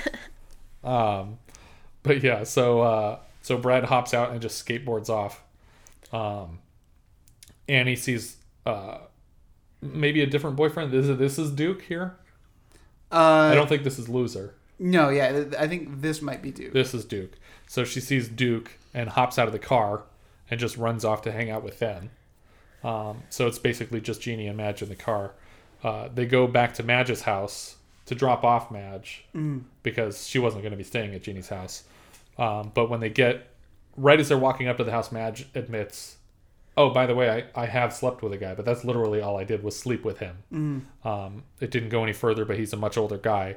[0.84, 1.38] um,
[2.02, 5.42] but yeah, so uh, so Brad hops out and just skateboards off.
[6.12, 6.58] Um,
[7.68, 8.98] Annie sees uh,
[9.80, 10.92] maybe a different boyfriend.
[10.92, 12.16] This is this is Duke here.
[13.12, 14.54] Uh, I don't think this is loser.
[14.78, 16.72] No, yeah, I think this might be Duke.
[16.72, 17.32] This is Duke.
[17.68, 20.02] So she sees Duke and hops out of the car
[20.50, 22.10] and just runs off to hang out with them.
[22.82, 25.32] Um, so it's basically just Jeannie and Madge in the car.
[25.84, 29.24] Uh, they go back to Madge's house to drop off Madge
[29.82, 31.84] because she wasn't going to be staying at Jeannie's house.
[32.38, 33.46] Um, but when they get
[33.96, 36.16] right as they're walking up to the house, Madge admits,
[36.76, 39.38] "Oh, by the way, I, I have slept with a guy, but that's literally all
[39.38, 40.36] I did was sleep with him.
[41.04, 43.56] Um, it didn't go any further, but he's a much older guy."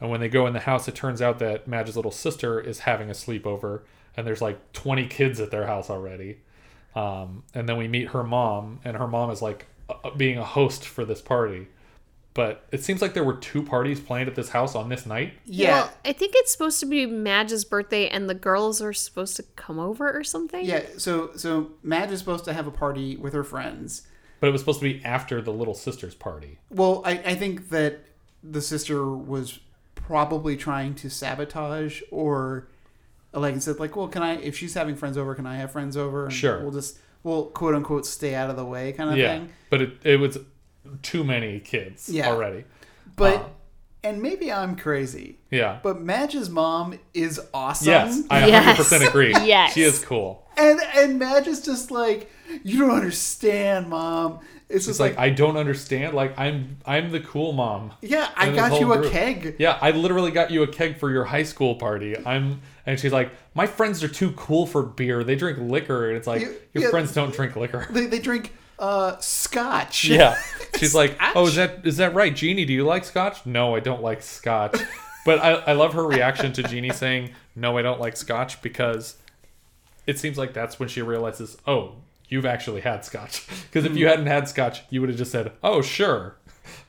[0.00, 2.80] And when they go in the house, it turns out that Madge's little sister is
[2.80, 3.82] having a sleepover,
[4.16, 6.38] and there's like 20 kids at their house already.
[6.94, 10.44] Um, and then we meet her mom, and her mom is like uh, being a
[10.44, 11.68] host for this party.
[12.34, 15.34] But it seems like there were two parties planned at this house on this night.
[15.44, 15.70] Yeah.
[15.70, 19.44] Well, I think it's supposed to be Madge's birthday, and the girls are supposed to
[19.54, 20.64] come over or something.
[20.64, 20.82] yeah.
[20.98, 24.02] So so Madge is supposed to have a party with her friends.
[24.40, 26.58] But it was supposed to be after the little sister's party.
[26.70, 28.00] Well, I, I think that
[28.42, 29.60] the sister was
[29.94, 32.68] probably trying to sabotage or
[33.32, 35.96] like said like, well, can I if she's having friends over, can I have friends
[35.96, 36.24] over?
[36.24, 36.60] And Sure.
[36.62, 39.50] We'll just we'll quote unquote stay out of the way kind of yeah, thing.
[39.70, 40.38] but it, it was
[41.02, 42.28] too many kids Yeah.
[42.28, 42.64] already.
[43.16, 43.44] But Uh.
[44.02, 45.38] and maybe I'm crazy.
[45.50, 45.78] Yeah.
[45.82, 47.88] But Madge's mom is awesome.
[47.88, 48.78] yes, I Yes.
[48.78, 49.34] 100% agree.
[49.44, 49.72] Yes.
[49.74, 50.46] She is cool.
[50.56, 52.30] And and Madge is just like,
[52.62, 54.40] you don't understand, mom.
[54.68, 56.14] It's It's just like, like, I don't understand.
[56.14, 57.92] Like I'm I'm the cool mom.
[58.00, 59.12] yeah, I got whole you a group.
[59.12, 59.56] keg.
[59.58, 62.16] Yeah, I literally got you a keg for your high school party.
[62.24, 65.22] I'm and she's like, my friends are too cool for beer.
[65.24, 66.90] They drink liquor, and it's like You- your yeah.
[66.90, 67.86] friends don't drink liquor.
[67.90, 70.04] They, they drink uh scotch.
[70.04, 70.36] Yeah,
[70.76, 72.64] she's like, oh, is that is that right, Jeannie?
[72.64, 73.44] Do you like scotch?
[73.46, 74.76] No, I don't like scotch.
[75.24, 79.16] But I, I love her reaction to Jeannie saying, no, I don't like scotch because
[80.06, 81.94] it seems like that's when she realizes, oh,
[82.28, 83.46] you've actually had scotch.
[83.64, 86.36] Because if you hadn't had scotch, you would have just said, oh, sure.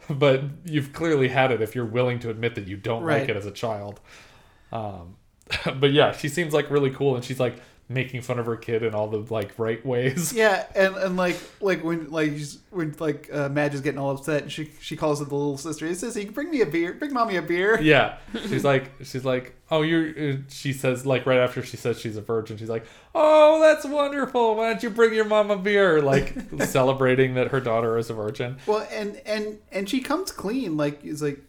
[0.09, 3.21] But you've clearly had it if you're willing to admit that you don't Right.
[3.21, 3.99] like it as a child.
[4.71, 5.15] Um,
[5.79, 7.55] but yeah, she seems like really cool, and she's like
[7.87, 10.33] making fun of her kid in all the like right ways.
[10.35, 12.33] Yeah, and, and like like when like
[12.71, 15.57] when like uh, Madge is getting all upset, and she she calls it the little
[15.57, 15.85] sister.
[15.87, 18.17] He says, "He bring me a beer, bring mommy a beer." Yeah,
[18.47, 20.09] she's like, she's like, oh, you're.
[20.09, 23.85] uh," She says like right after she says she's a virgin, she's like, oh, that's
[23.85, 24.55] wonderful.
[24.55, 26.01] Why don't you bring your mom a beer?
[26.01, 28.57] Like celebrating that her daughter is a virgin.
[28.65, 30.75] Well, and and and she comes clean.
[30.75, 31.39] Like he's like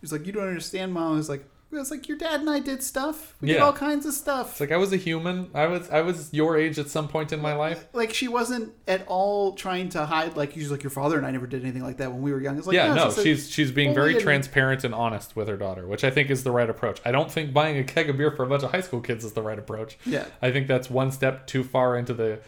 [0.00, 1.16] he's like you don't understand, mom.
[1.16, 1.44] He's like
[1.80, 3.34] it's like your dad and I did stuff.
[3.40, 3.62] We did Yeah.
[3.64, 4.52] all kinds of stuff.
[4.52, 5.50] It's like I was a human.
[5.54, 7.86] I was I was your age at some point in my life.
[7.92, 10.36] like she wasn't at all trying to hide.
[10.36, 12.40] Like she's like your father and I never did anything like that when we were
[12.40, 12.58] young.
[12.58, 15.48] It's like yeah, no, it's she's she's being well, very didn't- transparent and honest with
[15.48, 17.00] her daughter, which I think is the right approach.
[17.04, 19.24] I don't think buying a keg of beer for a bunch of high school kids
[19.24, 19.96] is the right approach.
[20.04, 20.26] Yeah.
[20.42, 22.40] I think that's one step too far into the.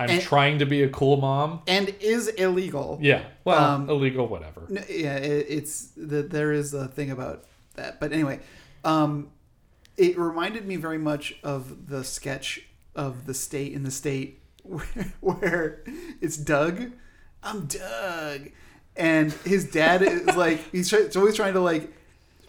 [0.00, 1.62] I'm And- trying to be a cool mom.
[1.66, 3.00] and is illegal.
[3.02, 4.62] Yeah, well, Um, illegal, whatever.
[4.68, 7.42] No, yeah, it, it's the, there is a thing about
[7.74, 7.98] that.
[7.98, 8.38] But anyway,
[8.84, 9.30] um,
[9.96, 14.86] it reminded me very much of the sketch of the state in the state where,
[15.20, 15.84] where
[16.20, 16.92] it's Doug.
[17.42, 18.50] I'm Doug,
[18.96, 21.92] and his dad is like he's, try, he's always trying to like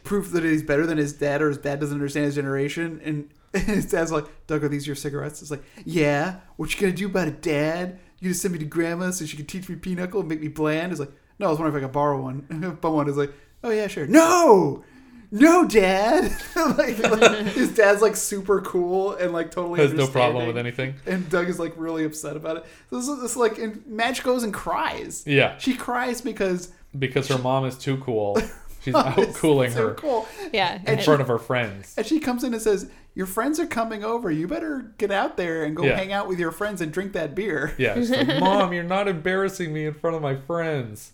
[0.04, 3.30] prove that he's better than his dad, or his dad doesn't understand his generation, and.
[3.52, 5.42] And his dad's like, Doug, are these your cigarettes?
[5.42, 6.42] It's like, yeah.
[6.58, 8.00] What you gonna do about it, Dad?
[8.20, 10.50] You just send me to Grandma so she can teach me pinochle and make me
[10.50, 10.92] bland?
[10.92, 12.78] It's like, no, I was wondering if I could borrow one.
[12.80, 14.06] but one is like, oh yeah, sure.
[14.06, 14.84] No,
[15.32, 16.32] no, Dad.
[16.56, 20.96] like, like, his dad's like super cool and like totally Has no problem with anything.
[21.06, 22.65] And Doug is like really upset about it.
[22.92, 25.24] This is this, like, and Madge goes and cries.
[25.28, 25.58] Yeah.
[25.58, 28.39] she cries because because her mom is too cool.
[28.82, 30.26] She's out cooling her cool.
[30.54, 30.80] Yeah.
[30.88, 31.94] in front of her friends.
[31.98, 34.32] And she comes in and says, "Your friends are coming over.
[34.32, 35.98] You better get out there and go Yeah.
[35.98, 39.10] hang out with your friends and drink that beer." Yeah, she's like, "Mom, you're not
[39.10, 41.12] embarrassing me in front of my friends."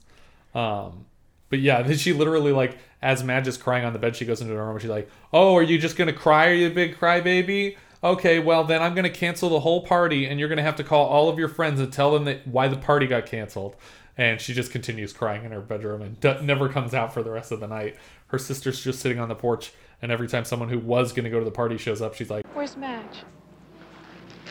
[0.54, 1.06] Um,
[1.50, 4.42] but yeah, then she literally like, as Madge is crying on the bed, she goes
[4.42, 6.50] into her room and she's like, "Oh, are you just gonna cry?
[6.50, 10.40] Are you a big crybaby?" Okay, well then I'm gonna cancel the whole party, and
[10.40, 12.78] you're gonna have to call all of your friends and tell them that why the
[12.78, 13.76] party got canceled.
[14.18, 17.30] And she just continues crying in her bedroom and d- never comes out for the
[17.30, 17.96] rest of the night.
[18.28, 21.38] Her sister's just sitting on the porch, and every time someone who was gonna go
[21.38, 23.20] to the party shows up, she's like, Where's Madge?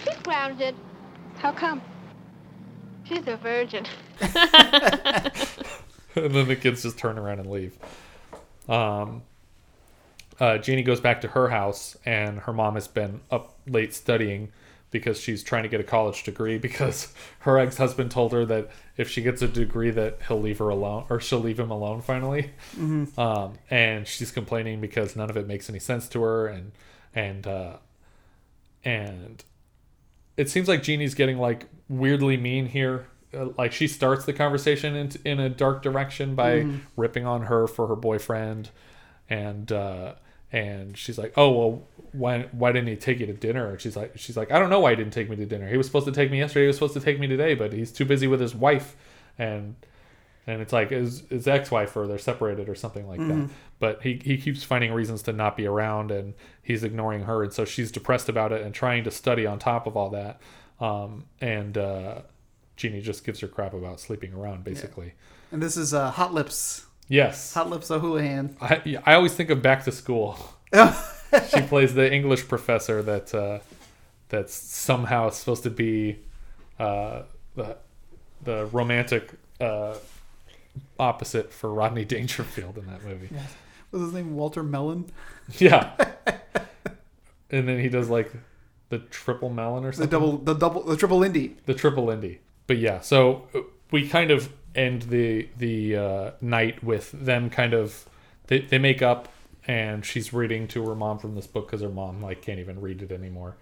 [0.04, 0.76] She's grounded.
[1.38, 1.82] How come?
[3.02, 3.84] She's a virgin.
[4.20, 4.32] and
[6.32, 7.76] then the kids just turn around and leave.
[8.68, 9.22] Um,
[10.40, 14.50] uh, Jeannie goes back to her house, and her mom has been up late studying
[14.90, 19.08] because she's trying to get a college degree because her ex-husband told her that if
[19.10, 22.52] she gets a degree that he'll leave her alone or she'll leave him alone finally
[23.18, 26.70] um, and she's complaining because none of it makes any sense to her and
[27.12, 27.76] and uh,
[28.84, 29.42] and
[30.36, 33.06] it seems like Jeannie's getting like weirdly mean here.
[33.34, 36.66] Uh, like she starts the conversation in, in a dark direction by
[36.96, 38.70] ripping on her for her boyfriend,
[39.28, 40.14] and uh,
[40.52, 43.96] and she's like, "Oh well, why why didn't he take you to dinner?" And she's
[43.96, 45.68] like, she's like, "I don't know why he didn't take me to dinner.
[45.68, 46.64] He was supposed to take me yesterday.
[46.64, 48.96] He was supposed to take me today, but he's too busy with his wife."
[49.38, 49.74] And
[50.46, 54.20] and it's like his, his ex-wife or they're separated or something like that but he,
[54.22, 57.90] he keeps finding reasons to not be around and he's ignoring her and so she's
[57.90, 60.40] depressed about it and trying to study on top of all that
[60.80, 62.20] um, and uh,
[62.76, 65.12] Jeannie just gives her crap about sleeping around basically
[65.52, 66.86] And this is uh, Hot Lips.
[67.08, 68.56] yes Hot Lips O'Houlihan.
[68.60, 70.38] I, yeah, I always think of back to school
[71.54, 73.58] she plays the english professor that uh,
[74.28, 76.18] that's somehow supposed to be
[76.78, 77.22] uh,
[77.54, 77.76] the,
[78.42, 79.94] the romantic uh,
[80.98, 83.28] opposite for Rodney Dangerfield in that movie.
[83.92, 85.06] Was his name Walter Mellon?
[85.58, 85.92] Yeah.
[87.50, 88.32] and then he does like
[88.88, 90.08] the triple melon or something.
[90.08, 91.56] The double, the double, the triple Lindy.
[91.66, 92.40] the triple Lindy.
[92.66, 97.74] But yeah, so uh, we kind of end the the uh, night with them kind
[97.74, 98.08] of
[98.48, 99.28] they, they make up
[99.66, 102.80] and she's reading to her mom from this book because her mom like can't even
[102.80, 103.56] read it anymore.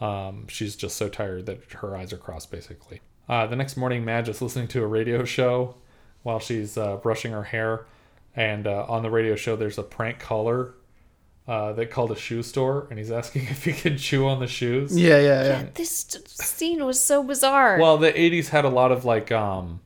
[0.00, 3.00] Um, she's just so tired that her eyes are crossed basically.
[3.28, 5.74] Uh, the next morning, Madge is listening to a radio show
[6.22, 7.86] while she's uh, brushing her hair,
[8.34, 10.74] and uh, on the radio show there's a prank caller
[11.48, 14.46] uh, that called a shoe store and he's asking if he can chew on the
[14.46, 14.96] shoes.
[14.96, 15.66] Yeah, yeah, yeah.
[15.74, 17.78] This scene was so bizarre.
[17.78, 19.80] Well, the '80s had a lot of like, um,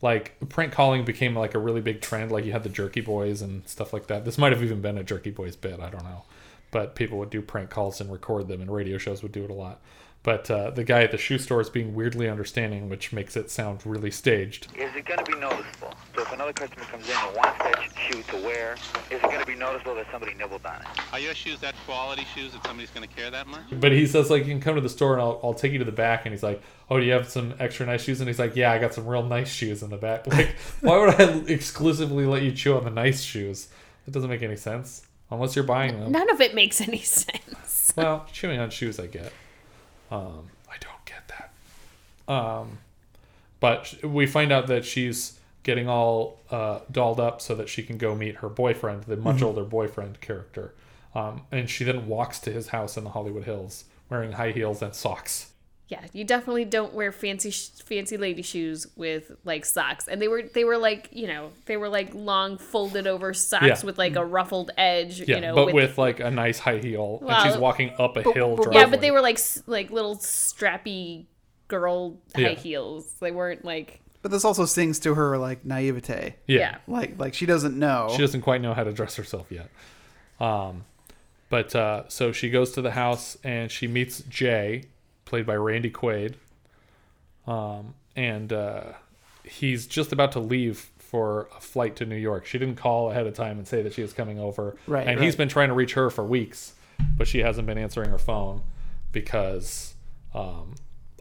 [0.00, 2.30] like prank calling became like a really big trend.
[2.30, 4.24] Like you had the Jerky Boys and stuff like that.
[4.24, 5.80] This might have even been a Jerky Boys bit.
[5.80, 6.24] I don't know,
[6.70, 9.50] but people would do prank calls and record them, and radio shows would do it
[9.50, 9.80] a lot.
[10.24, 13.50] But uh, the guy at the shoe store is being weirdly understanding, which makes it
[13.50, 14.66] sound really staged.
[14.76, 15.94] Is it going to be noticeable?
[16.14, 18.74] So if another customer comes in and wants that shoe to wear,
[19.10, 20.86] is it going to be noticeable that somebody nibbled on it?
[21.12, 23.62] Are your shoes that quality shoes that somebody's going to care that much?
[23.80, 25.78] But he says like you can come to the store and I'll, I'll take you
[25.78, 28.28] to the back and he's like oh do you have some extra nice shoes and
[28.28, 31.20] he's like yeah I got some real nice shoes in the back like why would
[31.20, 33.68] I exclusively let you chew on the nice shoes
[34.06, 37.92] it doesn't make any sense unless you're buying them None of it makes any sense.
[37.96, 39.32] well chewing on shoes I get
[40.10, 42.32] um, I don't get that.
[42.32, 42.78] um,
[43.60, 47.98] but we find out that she's getting all uh, dolled up so that she can
[47.98, 49.42] go meet her boyfriend the much Mhm.
[49.42, 50.72] older boyfriend character.
[51.14, 54.80] Um, and she then walks to his house in the Hollywood Hills wearing high heels
[54.82, 55.52] and socks
[55.88, 60.06] Yeah, you definitely don't wear fancy sh- fancy lady shoes with like socks.
[60.06, 63.64] And they were they were like, you know, they were like long folded over socks
[63.66, 63.80] Yeah.
[63.84, 67.22] with like a ruffled edge, Yeah, you know, but with, like a nice high heel,
[67.26, 68.56] and she's walking up a but- hill.
[68.56, 71.24] but- yeah, but they were like like little strappy
[71.68, 72.48] girl high Yeah.
[72.54, 73.14] heels.
[73.20, 76.34] They weren't like But this also sings to her like naivete.
[76.46, 76.58] Yeah.
[76.58, 76.76] Yeah.
[76.86, 78.08] Like like she doesn't know.
[78.12, 79.70] She doesn't quite know how to dress herself yet.
[80.38, 80.84] Um,
[81.48, 84.84] but uh, so she goes to the house and she meets Jay,
[85.28, 86.34] played by Randy Quaid.
[87.46, 88.92] Um, and uh,
[89.44, 92.46] he's just about to leave for a flight to New York.
[92.46, 94.76] She didn't call ahead of time and say that she was coming over.
[94.86, 96.74] Right, And he's been trying to reach her for weeks,
[97.16, 98.62] but she hasn't been answering her phone
[99.12, 99.94] because
[100.34, 100.74] um,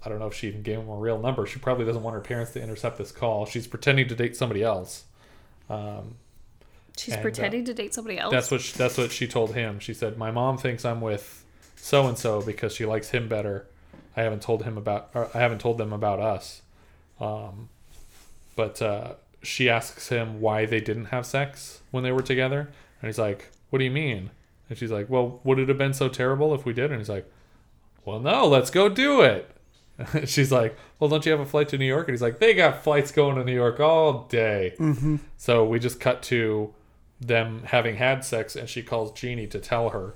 [0.04, 1.46] I don't know if she even gave him a real number.
[1.46, 3.46] She probably doesn't want her parents to intercept this call.
[3.46, 5.06] She's pretending to date somebody else.
[5.70, 6.16] Um,
[6.98, 8.32] she's and, uh, pretending to date somebody else.
[8.32, 9.80] that's what she, that's what she told him.
[9.80, 13.68] She said, "My mom thinks I'm with so and so because she likes him better.
[14.18, 15.10] I haven't told him about.
[15.14, 16.62] Or I haven't told them about us."
[17.20, 17.70] Um,
[18.56, 22.70] but uh, she asks him why they didn't have sex when they were together,
[23.02, 24.32] and he's like, "What do you mean?"
[24.70, 27.10] And she's like, "Well, would it have been so terrible if we did?" And he's
[27.10, 27.32] like,
[28.04, 29.52] "Well, no, let's go do it."
[30.26, 32.54] she's like, "Well, don't you have a flight to New York?" And he's like, "They
[32.54, 35.20] got flights going to New York all day." Mhm.
[35.38, 36.74] So we just cut to
[37.20, 40.16] them having had sex, and she calls Jeannie to tell her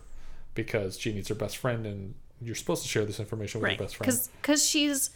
[0.54, 3.78] because Jeannie's her best friend, and you're supposed to share this information with right.
[3.80, 4.30] your best friend.
[4.42, 5.10] Cuz she's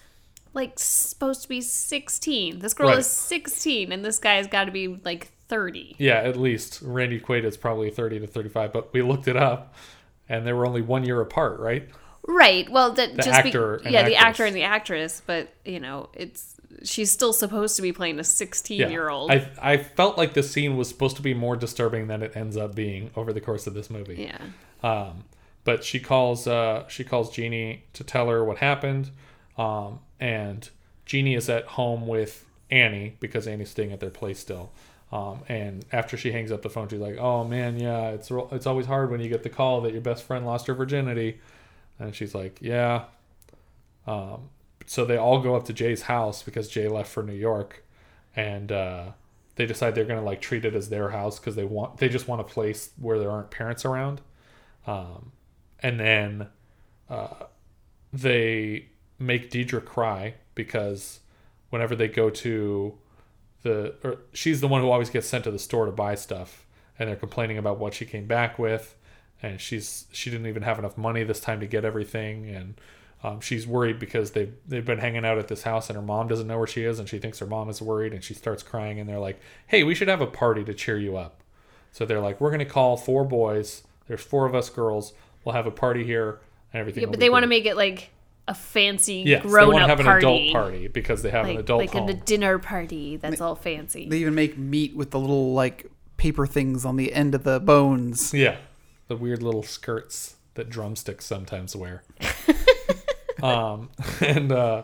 [0.53, 2.59] like supposed to be 16.
[2.59, 2.99] This girl Right.
[2.99, 5.95] is 16 and this guy's got to be like 30.
[5.99, 9.75] Yeah, at least Randy Quaid is probably 30 to 35, but we looked it up,
[10.27, 11.87] and they were only one year apart, right?
[12.27, 12.67] Right.
[12.69, 14.25] Well, that The just be- actor and yeah, the actress.
[14.29, 18.23] actor and the actress, but you know, it's she's still supposed to be playing a
[18.23, 19.29] 16 year old.
[19.31, 22.57] I I felt like the scene was supposed to be more disturbing than it ends
[22.57, 24.27] up being over the course of this movie.
[24.31, 24.37] Yeah.
[24.89, 25.25] Um,
[25.65, 29.11] but she calls uh, she calls Jeannie to tell her what happened,
[29.57, 30.69] um, and
[31.05, 34.71] Jeannie is at home with Annie because Annie's staying at their place still.
[35.11, 38.65] Um, and after she hangs up the phone, she's like, "Oh man, yeah, it's it's
[38.65, 41.41] always hard when you get the call that your best friend lost her virginity."
[41.99, 43.05] And she's like, "Yeah."
[44.07, 44.49] Um,
[44.85, 47.83] so they all go up to Jay's house because Jay left for New York,
[48.35, 49.11] and uh,
[49.55, 52.27] they decide they're gonna like treat it as their house because they want they just
[52.27, 54.21] want a place where there aren't parents around.
[54.85, 55.31] Um,
[55.79, 56.47] and then
[57.09, 57.45] uh,
[58.11, 58.87] they
[59.19, 61.19] make Deidre cry because
[61.69, 62.97] whenever they go to
[63.63, 66.65] the, or she's the one who always gets sent to the store to buy stuff,
[66.97, 68.95] and they're complaining about what she came back with,
[69.41, 72.79] and she's she didn't even have enough money this time to get everything, and
[73.23, 76.27] um, she's worried because they've they've been hanging out at this house, and her mom
[76.27, 78.63] doesn't know where she is, and she thinks her mom is worried, and she starts
[78.63, 81.41] crying, and they're like, "Hey, we should have a party to cheer you up."
[81.91, 83.83] So they're like, "We're gonna call four boys.
[84.07, 85.13] There's four of us girls.
[85.45, 86.39] We'll have a party here,
[86.73, 88.09] and everything." yeah, but they want to make it like
[88.47, 90.49] a fancy Yes, grown want up to have an party.
[90.49, 92.09] adult party because they have like, an adult like home.
[92.09, 94.07] a dinner party that's all fancy.
[94.07, 97.59] They even make meat with the little like paper things on the end of the
[97.59, 98.33] bones.
[98.33, 98.57] Yeah,
[99.07, 102.03] the weird little skirts that drumsticks sometimes wear.
[103.43, 103.89] um,
[104.21, 104.83] and uh,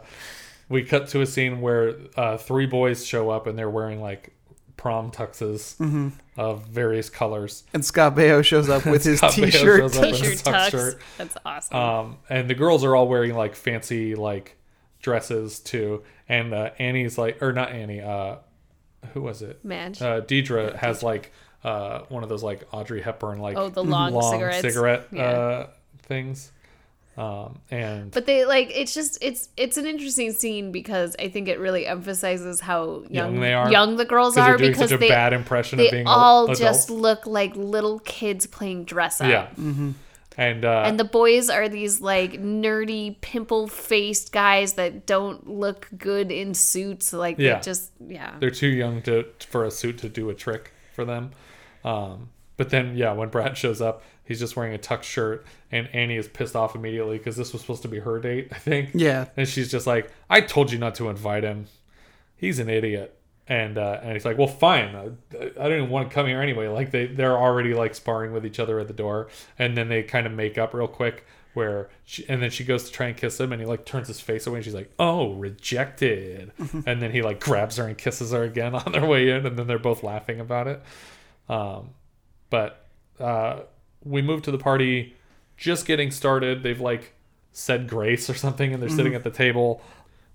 [0.70, 4.34] we cut to a scene where uh, three boys show up and they're wearing like
[4.82, 6.12] prom tuxes Mhm.
[6.38, 7.64] of various colors.
[7.72, 9.54] And Scott Baio shows up with his t-shirt.
[9.54, 10.96] shows up in his T-shirt tux tux.
[11.20, 11.78] That's awesome.
[11.78, 14.58] Um, and the girls are all wearing like fancy like
[15.04, 16.02] dresses too.
[16.28, 18.02] And uh, Annie's like, or not Annie.
[18.02, 18.38] Uh,
[19.14, 19.64] who was it?
[19.64, 20.02] Madge.
[20.02, 21.32] Uh, Deidre has like
[21.64, 24.62] uh, one of those like Audrey Hepburn like Oh, the long cigarettes.
[24.62, 25.24] cigarette Yeah.
[25.24, 25.68] uh,
[26.04, 26.52] things.
[27.22, 31.48] Um, and But they like it's just it's it's an interesting scene because I think
[31.48, 33.72] it really emphasizes how young, Young they are?
[33.72, 36.08] young the girls 'Cause they're doing because such a they bad impression of they being
[36.08, 36.60] all adults.
[36.60, 39.30] just look like little kids playing dress up.
[39.30, 39.48] yeah.
[39.50, 39.92] Mm-hmm.
[40.38, 45.90] And uh, And the boys are these like nerdy, pimple faced guys that don't look
[45.98, 47.14] good in suits.
[47.14, 47.56] Like Yeah.
[47.56, 48.32] they just yeah.
[48.40, 51.32] They're too young to for a suit to do a trick for them.
[51.84, 54.02] Um, but then, yeah, when Brad shows up,
[54.32, 57.62] he's just wearing a tuck shirt, and Annie is pissed off immediately because this was
[57.62, 58.92] supposed to be her date, I think.
[58.94, 59.26] Yeah.
[59.36, 61.68] And she's just like, "I told you not to invite him.
[62.38, 63.18] He's an idiot."
[63.48, 64.96] And uh, and he's like, "Well, fine.
[64.96, 68.32] I, I don't even want to come here anyway." Like they they're already like sparring
[68.32, 69.28] with each other at the door,
[69.60, 71.26] and then they kind of make up real quick.
[71.54, 74.08] Where she, and then she goes to try and kiss him, and he like turns
[74.08, 76.54] his face away, and she's like, "Oh, rejected."
[76.86, 79.60] and then he like grabs her and kisses her again on their way in, and
[79.60, 80.82] then they're both laughing about it.
[81.50, 81.90] Um,
[82.50, 82.86] but
[83.20, 83.62] uh,
[84.04, 85.16] we move to the party,
[85.58, 86.64] just getting started.
[86.64, 87.14] They've like
[87.52, 89.18] said grace or something, and they're sitting Mhm.
[89.18, 89.82] at the table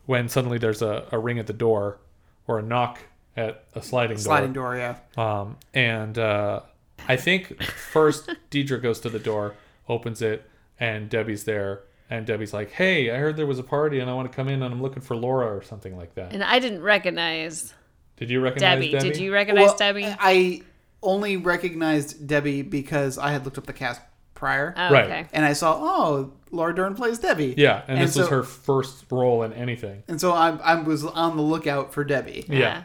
[0.06, 1.98] when suddenly there's a, a ring at the door
[2.46, 3.00] or a knock
[3.36, 4.22] at a sliding door.
[4.22, 4.96] Sliding door, yeah.
[5.16, 6.60] Um, and uh,
[7.08, 9.54] I think first Deidre goes to the door,
[9.88, 10.48] opens it,
[10.78, 11.82] and Debbie's there.
[12.08, 14.46] And Debbie's like, "Hey, I heard there was a party, and I want to come
[14.48, 17.74] in, and I'm looking for Laura or something like that." And I didn't recognize
[18.16, 18.92] Did you recognize Debbie.
[18.92, 19.08] Debbie?
[19.10, 20.04] Did you recognize Well, Debbie?
[20.06, 20.62] I
[21.02, 24.00] only recognized Debbie because I had looked up the cast
[24.34, 24.74] prior.
[24.76, 25.04] Oh, Right.
[25.04, 25.26] okay.
[25.32, 27.54] And I saw, oh, Laura Dern plays Debbie.
[27.56, 30.02] Yeah, and, this was her first role in anything.
[30.08, 32.44] And so I, I was on the lookout for Debbie.
[32.48, 32.84] Yeah,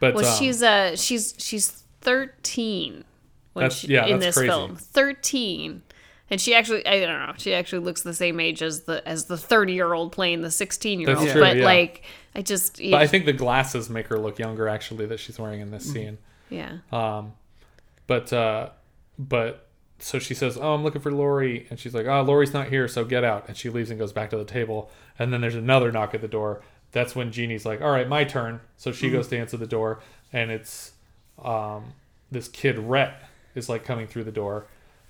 [0.00, 3.04] but well, um, she's uh she's she's thirteen
[3.52, 4.48] when That's- she, yeah, in that's this crazy.
[4.48, 4.76] film.
[4.76, 5.82] Thirteen.
[6.30, 9.24] And she actually I don't know, she actually looks the same age as the as
[9.26, 11.26] the thirty year old playing the sixteen year old.
[11.26, 11.64] That's But yeah.
[11.64, 12.02] like
[12.34, 15.60] I just But I think the glasses make her look younger, actually, that she's wearing
[15.60, 16.18] in this scene.
[16.50, 16.78] Yeah.
[16.92, 17.32] Um,
[18.08, 18.70] but uh,
[19.16, 19.68] but
[20.00, 22.88] so she says, "Oh, I'm looking for Lori," and she's like, "Oh, Lori's not here,
[22.88, 24.90] so get out." And she leaves and goes back to the table.
[25.18, 26.60] And then there's another knock at the door.
[26.92, 29.12] That's when Jeannie's like, "All right, my turn." So she Mhm.
[29.12, 30.00] goes to answer the door,
[30.32, 30.92] and it's
[31.44, 31.92] um,
[32.32, 33.22] this kid Rhett
[33.54, 34.66] is like coming through the door.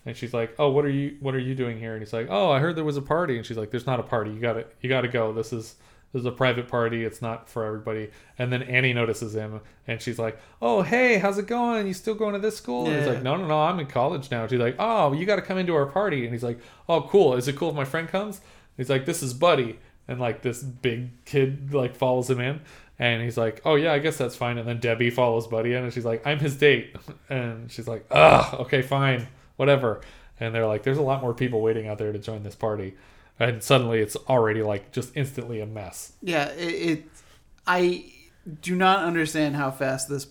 [0.06, 2.26] And she's like, "Oh, what are you what are you doing here?" And he's like,
[2.30, 4.30] "Oh, I heard there was a party." And she's like, "There's not a party.
[4.30, 5.32] You got to you got to go.
[5.32, 5.76] This is
[6.12, 7.04] this is a private party.
[7.04, 11.38] It's not for everybody." And then Annie notices him, and she's like, "Oh, hey, how's
[11.38, 11.86] it going?
[11.86, 13.60] You still going to this school?" And he's like, "No, no, no.
[13.60, 16.32] I'm in college now." She's like, "Oh, you got to come into our party." And
[16.32, 17.34] he's like, "Oh, cool.
[17.34, 18.40] Is it cool if my friend comes?"
[18.76, 22.60] He's like, "This is Buddy." And like this big kid like follows him in.
[22.98, 25.84] And he's like, "Oh yeah, I guess that's fine." And then Debbie follows Buddy in,
[25.84, 26.96] and she's like, "I'm his date,"
[27.28, 30.00] and she's like, "Ugh, okay, fine, whatever."
[30.40, 32.94] And they're like, "There's a lot more people waiting out there to join this party,"
[33.38, 36.12] and suddenly it's already like just instantly a mess.
[36.22, 36.60] Yeah, it,
[36.90, 37.04] it.
[37.66, 38.04] I
[38.62, 40.26] do not understand how fast this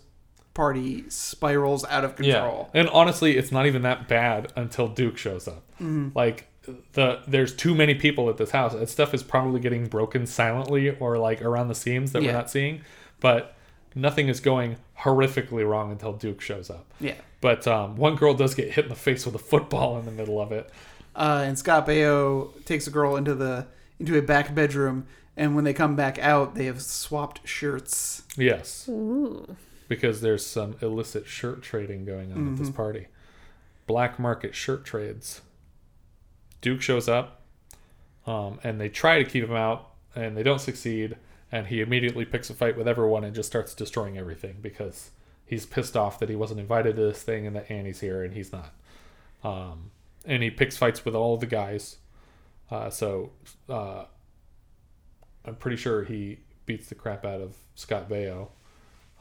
[0.53, 2.69] party spirals out of control.
[2.73, 2.79] Yeah.
[2.81, 5.63] And honestly, it's not even that bad until Duke shows up.
[5.79, 6.15] Mhm.
[6.15, 6.47] Like
[6.93, 8.73] the there's too many people at this house.
[8.73, 12.29] And stuff is probably getting broken silently or like around the seams that Yeah.
[12.29, 12.81] we're not seeing.
[13.19, 13.55] But
[13.93, 16.91] nothing is going horrifically wrong until Duke shows up.
[16.99, 17.13] Yeah.
[17.39, 20.11] But um, one girl does get hit in the face with a football in the
[20.11, 20.69] middle of it.
[21.18, 23.65] Uh, and Scott Baio takes a girl into the
[23.99, 28.22] into a back bedroom, and when they come back out, they have swapped shirts.
[28.38, 28.88] Yes.
[28.88, 29.57] Ooh.
[29.88, 32.76] Because there's some illicit shirt trading going on at this Mhm.
[32.76, 33.07] party.
[33.88, 35.41] Black market shirt trades.
[36.61, 37.41] Duke shows up,
[38.28, 41.18] um, and they try to keep him out, and they don't succeed.
[41.51, 45.11] And he immediately picks a fight with everyone and just starts destroying everything because
[45.45, 48.34] he's pissed off that he wasn't invited to this thing and that Annie's here and
[48.34, 48.74] he's not.
[49.45, 49.91] Um,
[50.28, 51.97] and he picks fights with all the guys.
[52.69, 53.32] Uh, so
[53.69, 54.03] uh,
[55.45, 58.49] I'm pretty sure he beats the crap out of Scott Baio.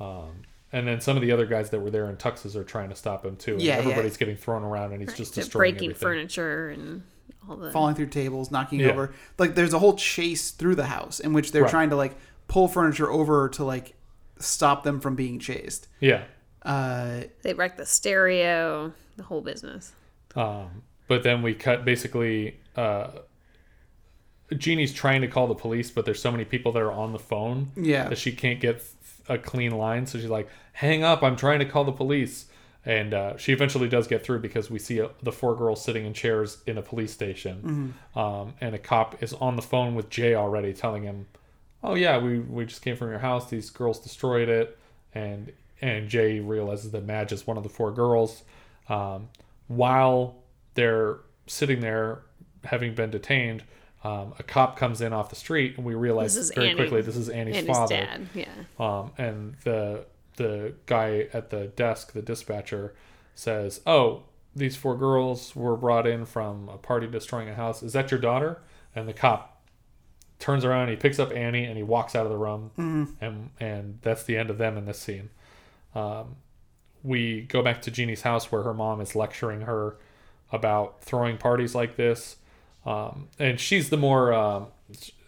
[0.00, 0.42] Um,
[0.72, 2.96] and then some of the other guys that were there in tuxes are trying to
[2.96, 3.52] stop him too.
[3.52, 3.78] And Yeah, yeah.
[3.80, 6.00] everybody's getting thrown around and he's just destroying breaking everything.
[6.08, 7.02] furniture and
[7.48, 8.88] all the falling through tables, knocking Yeah.
[8.90, 9.14] over.
[9.38, 11.70] Like there's a whole chase through the house in which they're Right.
[11.70, 12.16] trying to like
[12.48, 13.94] pull furniture over to like
[14.38, 15.86] stop them from being chased.
[16.00, 16.24] Yeah.
[16.62, 19.92] Uh, They wreck the stereo, the whole business.
[20.34, 22.58] Um, but then we cut basically.
[22.76, 23.08] Uh,
[24.56, 27.18] Jeannie's trying to call the police, but there's so many people that are on the
[27.18, 28.08] phone Yeah.
[28.08, 28.80] that she can't get
[29.28, 30.06] a clean line.
[30.06, 31.22] So she's like, "Hang up!
[31.24, 32.46] I'm trying to call the police."
[32.84, 36.06] And uh, she eventually does get through because we see uh the four girls sitting
[36.06, 40.08] in chairs in a police station, um, and a cop is on the phone with
[40.10, 41.26] Jay already, telling him,
[41.82, 43.50] "Oh yeah, we we just came from your house.
[43.50, 44.78] These girls destroyed it,
[45.12, 45.50] and
[45.82, 48.44] and Jay realizes that Madge is one of the four girls.
[48.88, 49.30] Um,
[49.66, 50.36] while
[50.76, 51.18] they're
[51.48, 52.22] sitting there,
[52.64, 53.64] having been detained,
[54.04, 56.76] um, a cop comes in off the street, and we realize very Annie.
[56.76, 57.96] quickly this is Annie's, Annie's father.
[57.96, 58.46] dad, yeah.
[58.78, 60.06] Um, and the
[60.36, 62.94] the guy at the desk, the dispatcher,
[63.34, 64.22] says, "Oh,
[64.54, 67.82] these four girls were brought in from a party destroying a house.
[67.82, 68.62] Is that your daughter?"
[68.94, 69.66] And the cop
[70.38, 73.14] turns around, he picks up Annie, and he walks out of the room, Mhm.
[73.20, 75.30] and and that's the end of them in this scene.
[75.94, 76.36] Um,
[77.02, 79.96] we go back to Jeannie's house where her mom is lecturing her
[80.52, 82.36] about throwing parties like this,
[82.84, 84.66] um, and she's the more um,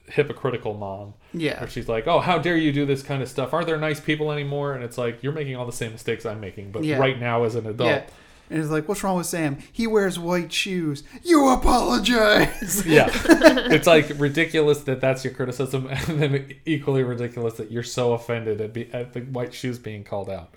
[0.07, 1.15] hypocritical mom.
[1.35, 1.61] Yeah.
[1.61, 3.53] where she's like, "Oh, how dare you do this kind of stuff?
[3.53, 6.41] Aren't there nice people anymore?" And it's like you're making all the same mistakes I'm
[6.41, 6.99] making, but Yeah.
[6.99, 7.91] right now as an adult.
[7.91, 8.05] Yeah.
[8.51, 9.59] And it's like, what's wrong with Sam?
[9.71, 11.03] He wears white shoes.
[11.23, 12.83] You apologize.
[12.87, 18.15] yeah it's like ridiculous that that's your criticism and then equally ridiculous that you're so
[18.15, 20.49] offended at, be, at the white shoes being called out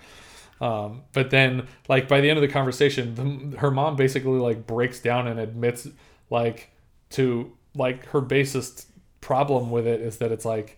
[0.62, 3.16] um, but then like by the end of the conversation
[3.52, 5.88] the, her mom basically like breaks down and admits
[6.30, 6.70] like
[7.10, 8.88] to like her basest
[9.22, 10.78] problem with it is that it's like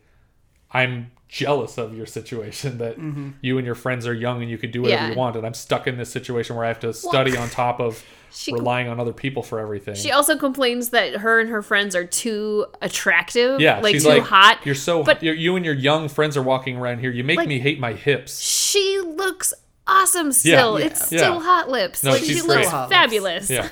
[0.72, 3.34] i'm jealous of your situation that Mhm.
[3.42, 5.10] you and your friends are young and you can do whatever Yeah.
[5.12, 7.80] you want and i'm stuck in this situation where i have to study on top
[7.80, 8.04] of
[8.36, 11.96] She- relying on other people for everything She also complains that her and her friends
[11.96, 13.62] are too attractive.
[13.62, 14.58] Yeah, like she's too like, hot.
[14.66, 17.12] You're so But- you you and your young friends are walking around here.
[17.12, 18.40] You make Like- me hate my hips.
[18.42, 19.54] She looks
[19.88, 20.80] awesome still.
[20.80, 20.86] Yeah.
[20.88, 21.18] It's Yeah.
[21.20, 22.04] still hot lips.
[22.04, 22.68] No, like she's she looks great.
[22.68, 23.50] Hot fabulous.
[23.50, 23.70] Yeah,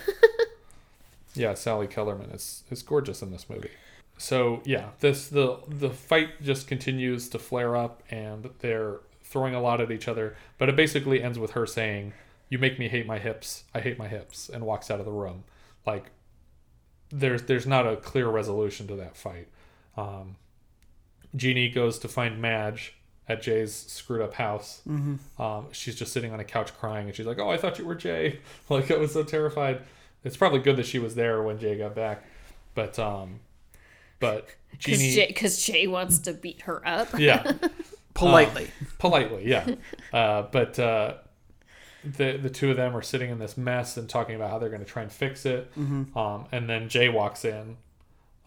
[1.33, 1.53] yeah.
[1.53, 3.71] Sally Kellerman is is gorgeous in this movie.
[4.17, 9.61] So yeah, this the the fight just continues to flare up, and they're throwing a
[9.61, 10.35] lot at each other.
[10.57, 12.13] But it basically ends with her saying,
[12.49, 13.63] "You make me hate my hips.
[13.73, 15.43] I hate my hips," and walks out of the room.
[15.85, 16.11] Like
[17.09, 19.47] there's there's not a clear resolution to that fight.
[19.97, 20.35] Um,
[21.35, 22.93] Jeannie goes to find Madge
[23.29, 24.81] at Jay's screwed up house.
[24.87, 25.19] Mhm.
[25.39, 27.85] Um, she's just sitting on a couch crying, and she's like, "Oh, I thought you
[27.85, 29.81] were Jay." Like I was so terrified.
[30.23, 32.23] It's probably good that she was there when Jay got back,
[32.75, 33.39] but um,
[34.19, 37.09] but Because Jeannie, Jay, 'cause Jay wants to beat her up.
[37.19, 37.53] yeah,
[38.13, 38.65] Politely.
[38.65, 39.75] Um, politely, yeah.
[40.13, 41.15] Uh, but uh,
[42.03, 44.69] the the two of them are sitting in this mess and talking about how they're
[44.69, 45.71] going to try and fix it.
[45.77, 46.15] Mhm.
[46.15, 47.77] Um, and then Jay walks in,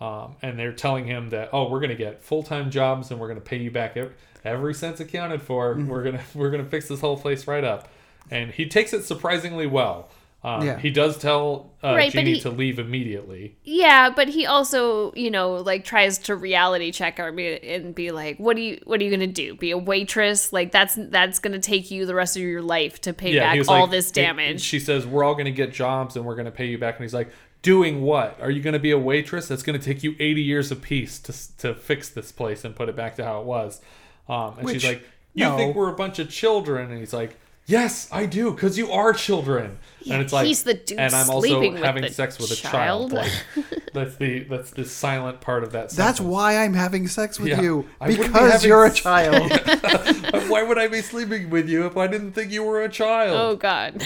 [0.04, 3.18] um, and they're telling him that oh, we're going to get full time jobs and
[3.20, 5.74] we're going to pay you back every, every cent's accounted for.
[5.74, 5.86] Mhm.
[5.86, 7.88] We're gonna we're gonna fix this whole place right up.
[8.30, 10.08] And he takes it surprisingly well.
[10.42, 10.78] Um, Yeah.
[10.78, 13.56] He does tell uh, Right, Jeannie he- to leave immediately.
[13.64, 18.36] Yeah, but he also, you know, like tries to reality check her and be- like,
[18.38, 18.78] "What are you?
[18.84, 19.54] What are you gonna do?
[19.54, 20.52] Be a waitress?
[20.52, 23.58] Like that's that's gonna take you the rest of your life to pay he back
[23.68, 26.34] all like- this it- damage." she says, "We're all going to get jobs and we're
[26.36, 27.30] going to pay you back." And he's like,
[27.64, 28.38] "Doing what?
[28.40, 29.48] Are you going to be a waitress?
[29.48, 32.88] That's going to take you 80 years apiece to to fix this place and put
[32.88, 33.80] it back to how it was."
[34.28, 35.02] Um, and Which, she's like,
[35.34, 35.56] "You no.
[35.56, 37.36] think we're a bunch of children?" And he's like,
[37.66, 41.14] "Yes, I do, because you are children." Yeah, and it's like, he's the dude and
[41.14, 43.10] I'm also sleeping with having the sex with a child.
[43.12, 43.26] child.
[43.56, 45.90] Like, that's the that's the silent part of that.
[45.90, 47.62] That's why I'm having sex with Yeah.
[47.62, 47.88] you.
[48.00, 49.50] I wouldn't be Because you're a child.
[50.48, 53.36] Why would I be sleeping with you if I didn't think you were a child?
[53.36, 54.02] oh God.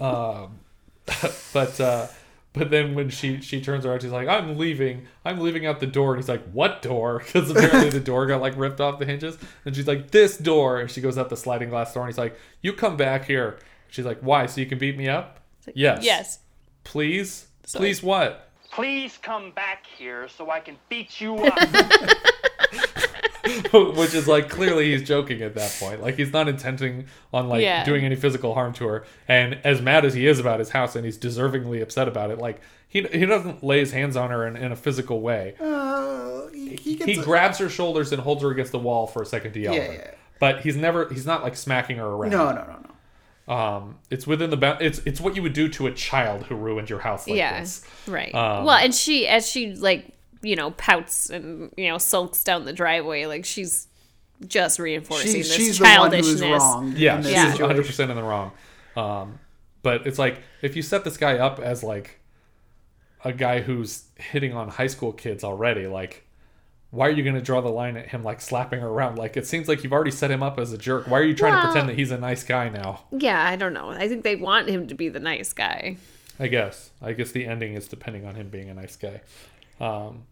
[0.00, 0.58] um,
[1.52, 2.06] but uh,
[2.54, 5.06] but then when she she turns around, she's like, "I'm leaving.
[5.24, 8.40] I'm leaving out the door." And he's like, "What door?" Because apparently the door got
[8.40, 9.36] like ripped off the hinges.
[9.66, 12.18] And she's like, "This door." And she goes out the sliding glass door, and he's
[12.18, 14.46] like, "You come back here." She's like, "Why?
[14.46, 15.40] So you can beat me up?"
[15.74, 16.02] yes.
[16.04, 16.38] yes.
[16.84, 17.46] Please.
[17.64, 18.50] So- Please what?
[18.70, 21.58] Please come back here so I can beat you up.
[23.72, 26.00] Which is like clearly he's joking at that point.
[26.02, 27.84] Like he's not intending on like Yeah.
[27.84, 29.04] doing any physical harm to her.
[29.28, 32.38] And as mad as he is about his house, and he's deservingly upset about it,
[32.38, 35.54] like he he doesn't lay his hands on her in, in a physical way.
[35.60, 39.06] Uh, he, he gets he a- grabs her shoulders and holds her against the wall
[39.06, 39.94] for a second to yell Yeah, at her.
[39.94, 40.10] yeah.
[40.40, 42.30] But he's never he's not like smacking her around.
[42.32, 42.90] No, no, no, no.
[43.46, 44.80] Um, it's within the bound.
[44.80, 47.60] It's it's what you would do to a child who ruined your house like yeah.
[47.60, 47.84] this.
[48.06, 48.34] Right.
[48.34, 50.06] Um, well, and she as she like
[50.44, 53.88] you know pouts and you know sulks down the driveway, like she's
[54.46, 56.60] just reinforcing She's, this she's the one who childishness.
[56.60, 56.94] wrong.
[56.96, 57.66] Yeah, in this she's Yeah.
[57.66, 58.52] 100 percent in the wrong.
[58.96, 59.38] Um,
[59.82, 62.20] but it's like if you set this guy up as like
[63.24, 66.24] a guy who's hitting on high school kids already, like
[66.90, 69.18] why are you going to draw the line at him like slapping her around?
[69.18, 71.08] Like it seems like you've already set him up as a jerk.
[71.08, 73.04] Why are you trying to pretend that he's a nice guy now?
[73.10, 73.90] Yeah, I don't know.
[73.90, 75.96] I think they want him to be the nice guy.
[76.38, 76.90] I guess.
[77.02, 79.22] I guess the ending is depending on him being a nice guy.
[79.80, 80.24] Um,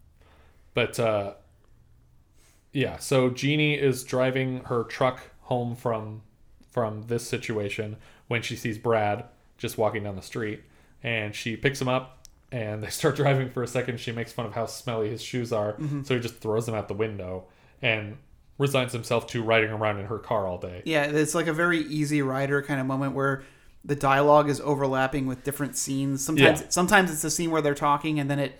[0.73, 1.33] but uh,
[2.71, 6.21] yeah, so Jeannie is driving her truck home from
[6.71, 7.97] from this situation
[8.27, 9.25] when she sees Brad
[9.59, 10.61] just walking down the street,
[11.03, 13.99] and she picks him up, and they start driving for a second.
[13.99, 16.05] She makes fun of how smelly his shoes are, Mhm.
[16.05, 17.45] so he just throws them out the window,
[17.81, 18.17] and
[18.57, 20.81] resigns himself to riding around in her car all day.
[20.85, 23.43] Yeah, it's like a very easy rider kind of moment where
[23.85, 26.23] the dialogue is overlapping with different scenes.
[26.23, 26.67] Sometimes Yeah.
[26.69, 28.59] sometimes it's a scene where they're talking and then it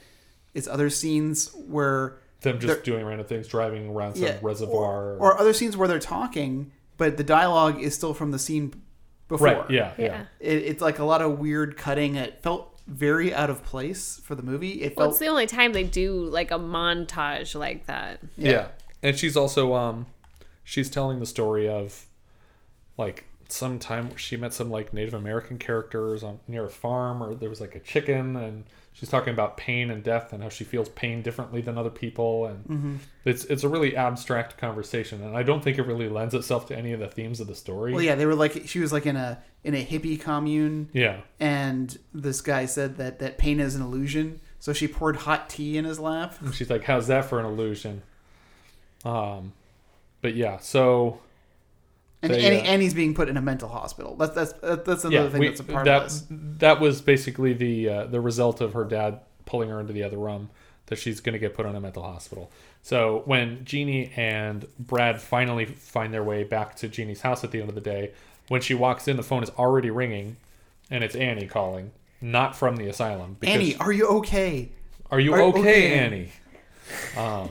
[0.54, 5.14] it's other scenes where Them just doing random things, driving around some yeah, reservoir.
[5.14, 8.74] or, or other scenes where they're talking, but the dialogue is still from the scene
[9.28, 9.48] before.
[9.48, 10.06] Right, yeah, yeah.
[10.06, 10.26] Yeah.
[10.40, 12.16] It, it's like a lot of weird cutting.
[12.16, 14.82] It felt very out of place for the movie.
[14.82, 18.20] It Well, felt it's the only time they do like a montage like that.
[18.38, 18.68] Yeah.
[19.02, 20.06] And she's also um
[20.66, 22.06] she's telling the story of
[22.98, 27.36] like some time she met some like Native American characters on near a farm or
[27.36, 30.64] there was like a chicken and she's talking about pain and death and how she
[30.64, 32.98] feels pain differently than other people and Mhm.
[33.26, 36.78] it's it's a really abstract conversation and I don't think it really lends itself to
[36.78, 37.92] any of the themes of the story.
[37.94, 40.90] Well, yeah, they were like she was like in a in a hippie commune.
[40.94, 41.22] Yeah.
[41.40, 44.40] and this guy said that that pain is an illusion.
[44.60, 46.36] So she poured hot tea in his lap.
[46.40, 48.02] And she's like, "How's that for an illusion?"
[49.04, 49.52] Um,
[50.22, 51.20] but yeah, so
[52.24, 54.16] And, they, and, and he's being put in a mental hospital.
[54.16, 54.54] That's that's
[54.86, 56.26] that's another thing we- that's a part that, of this.
[56.30, 60.18] That was basically the uh, the result of her dad pulling her into the other
[60.18, 60.50] room
[60.88, 62.50] that she's going to get put in a mental hospital.
[62.82, 67.60] So when Jeannie and Brad finally find their way back to Jeannie's house at the
[67.60, 68.12] end of the day,
[68.48, 70.38] when she walks in, the phone is already ringing,
[70.90, 73.38] and it's Annie calling, not from the asylum.
[73.44, 74.72] Annie, are you okay?
[75.12, 76.32] are you Are- okay, okay, Annie?
[77.18, 77.50] Um,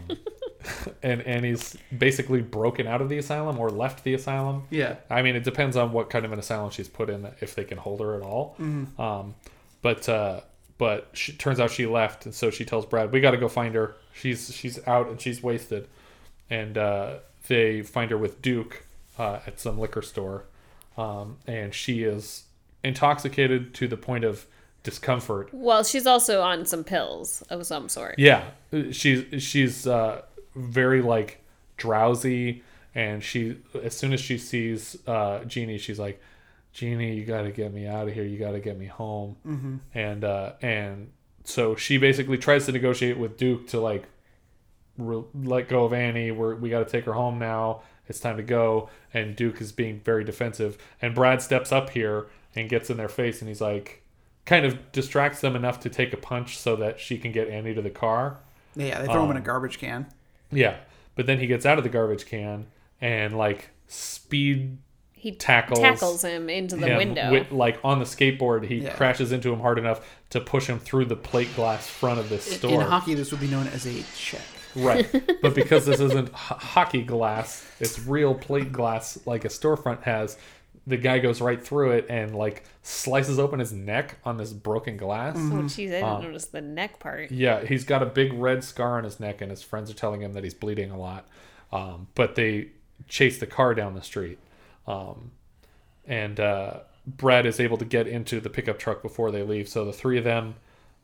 [1.02, 4.64] and Annie's basically broken out of the asylum or left the asylum.
[4.70, 4.96] Yeah.
[5.10, 7.64] I mean, it depends on what kind of an asylum she's put in, if they
[7.64, 8.56] can hold her at all.
[8.60, 8.98] Mhm.
[8.98, 9.34] Um,
[9.82, 10.40] but uh,
[10.78, 13.48] but she, turns out she left, and so she tells Brad, "We got to go
[13.48, 13.94] find her.
[14.14, 15.88] She's she's out and she's wasted."
[16.50, 17.14] And uh,
[17.48, 18.84] they find her with Duke
[19.18, 20.44] uh, at some liquor store,
[20.96, 22.44] um, and she is
[22.84, 24.46] intoxicated to the point of
[24.82, 28.16] discomfort Well, she's also on some pills of some sort.
[28.18, 28.42] yeah,
[28.90, 30.22] she's she's uh,
[30.54, 31.40] very like
[31.76, 32.62] drowsy,
[32.94, 36.20] and she as soon as she sees uh, Jeannie, she's like,
[36.72, 38.24] "Jeannie, you got to get me out of here.
[38.24, 39.80] You got to get me home." Mhm.
[39.94, 41.10] And uh, and
[41.44, 44.04] so she basically tries to negotiate with Duke to like
[44.98, 46.30] re- let go of Annie.
[46.30, 47.82] We're we got to take her home now.
[48.08, 48.90] It's time to go.
[49.14, 50.76] And Duke is being very defensive.
[51.00, 54.02] And Brad steps up here and gets in their face, and he's like,
[54.44, 57.74] kind of distracts them enough to take a punch so that she can get Annie
[57.74, 58.38] to the car.
[58.74, 60.06] Yeah, they throw him in a Um, garbage can.
[60.52, 60.76] Yeah,
[61.14, 62.66] but then he gets out of the garbage can
[63.00, 64.78] and like speed
[65.12, 67.30] He tackles tackles him into the him window.
[67.32, 68.64] with- like on the skateboard.
[68.66, 68.92] He Yeah.
[68.94, 72.46] crashes into him hard enough to push him through the plate glass front of this
[72.52, 72.74] In- store.
[72.74, 74.40] In hockey, this would be known as a check.
[74.74, 75.06] Right.
[75.42, 80.38] But because this isn't h- hockey glass, it's real plate glass like a storefront has,
[80.86, 84.96] the guy goes right through it and like slices open his neck on this broken
[84.96, 85.36] glass.
[85.36, 87.30] Oh, jeez, I didn't Um, notice the neck part.
[87.30, 90.22] yeah, he's got a big red scar on his neck, and his friends are telling
[90.22, 91.26] him that he's bleeding a lot.
[91.70, 92.68] Um, but they
[93.08, 94.38] chase the car down the street.
[94.86, 95.30] Um,
[96.06, 99.68] and uh, Brad is able to get into the pickup truck before they leave.
[99.68, 100.56] So the three of them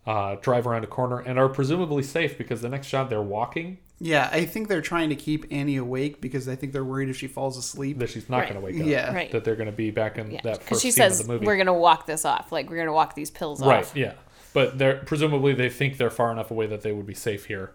[0.07, 3.79] uh, drive around a corner and are presumably safe because the next shot they're walking.
[4.01, 7.17] Yeah, I think they're trying to keep Annie awake because I think they're worried if
[7.17, 8.49] she falls asleep that she's not Right.
[8.51, 8.87] going to wake up.
[8.87, 9.13] Yeah.
[9.13, 9.31] Right.
[9.33, 11.33] That they're going to be back in that Because first she scene says of the
[11.33, 11.47] movie.
[11.47, 13.95] we're gonna walk this off, like we're gonna walk these pills right off.
[13.95, 14.03] Right.
[14.03, 14.13] Yeah
[14.55, 17.73] but they're presumably they think they're far enough away that they would be safe here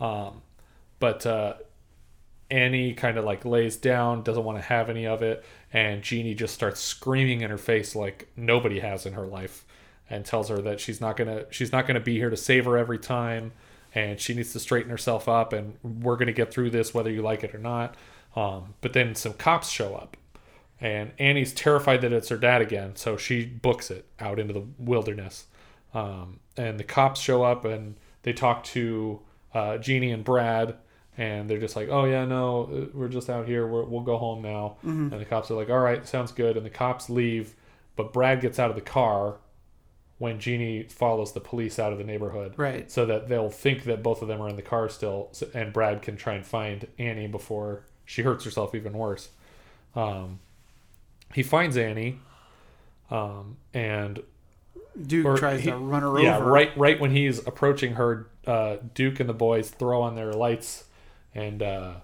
[0.00, 0.40] um,
[0.98, 1.52] but uh,
[2.50, 6.34] annie kind of like lays down doesn't want to have any of it and jeannie
[6.34, 9.66] just starts screaming in her face like nobody has in her life
[10.08, 12.76] and tells her that she's not gonna she's not gonna be here to save her
[12.78, 13.52] every time
[13.94, 17.22] and she needs to straighten herself up and we're gonna get through this whether you
[17.22, 17.94] like it or not
[18.36, 20.16] um, but then some cops show up
[20.80, 24.64] and Annie's terrified that it's her dad again, so she books it out into the
[24.76, 25.46] wilderness.
[25.94, 29.20] Um, and the cops show up and they talk to
[29.54, 30.74] uh, Jeannie and Brad,
[31.16, 33.66] and they're just like, "Oh yeah, no, uh, we're just out here.
[33.66, 35.12] We're, we'll go home now." Mhm.
[35.12, 37.54] And the cops are like, "All right, sounds good." And the cops leave,
[37.94, 39.36] but Brad gets out of the car
[40.18, 42.90] when Jeannie follows the police out of the neighborhood, Right.
[42.90, 45.72] So that they'll think that both of them are in the car still, so- and
[45.72, 49.30] Brad can try and find Annie before she hurts herself even worse.
[49.94, 50.40] Um,
[51.32, 52.20] he finds Annie,
[53.10, 54.22] um, and
[55.06, 56.50] Duke tries to run her yeah, over.
[56.50, 60.84] right, right when he's approaching her, uh, Duke and the boys throw on their lights,
[61.34, 61.94] and uh,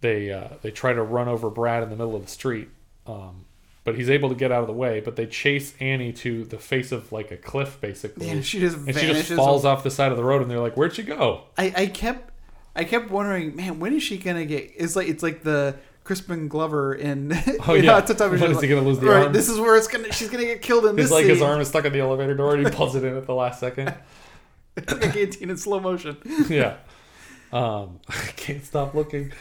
[0.00, 2.68] they uh, they try to run over Brad in the middle of the street.
[3.06, 3.45] Um,
[3.86, 5.00] but he's able to get out of the way.
[5.00, 8.28] But they chase Annie to the face of like a cliff, basically.
[8.28, 10.60] Yeah, she just and she just falls off- the side of the road, and they're
[10.60, 12.32] like, "Where'd she go?" I, I kept
[12.74, 14.72] I kept wondering, man, when is she gonna get?
[14.76, 17.32] It's like it's like the Crispin Glover in.
[17.66, 18.00] Oh, yeah.
[18.00, 19.32] Time When Machine, he gonna lose the right, arm?
[19.32, 20.12] This is where it's gonna.
[20.12, 21.04] She's gonna get killed in It's this.
[21.06, 23.16] It's like his arm is stuck in the elevator door, and he pulls it in
[23.16, 23.94] at the last second.
[24.76, 26.18] It's like a guillotine in slow motion.
[26.50, 26.76] yeah.
[27.50, 29.32] Um, I can't stop looking.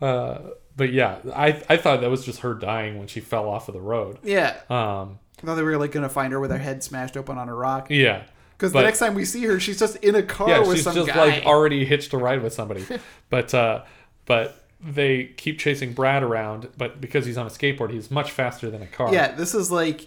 [0.00, 0.38] Uh,
[0.76, 3.74] but yeah, I I thought that was just her dying when she fell off of
[3.74, 4.18] the road.
[4.22, 4.56] Yeah.
[4.70, 5.18] Um.
[5.42, 7.54] I thought they were like gonna find her with her head smashed open on a
[7.54, 7.88] rock.
[7.90, 8.22] Yeah.
[8.56, 10.84] Because the next time we see her, she's just in a car yeah, with she's
[10.84, 11.16] some just guy.
[11.26, 12.84] like already hitched a ride with somebody.
[13.30, 13.82] but uh,
[14.24, 18.70] but they keep chasing Brad around, but because he's on a skateboard, he's much faster
[18.70, 19.12] than a car.
[19.12, 20.06] yeah, this is like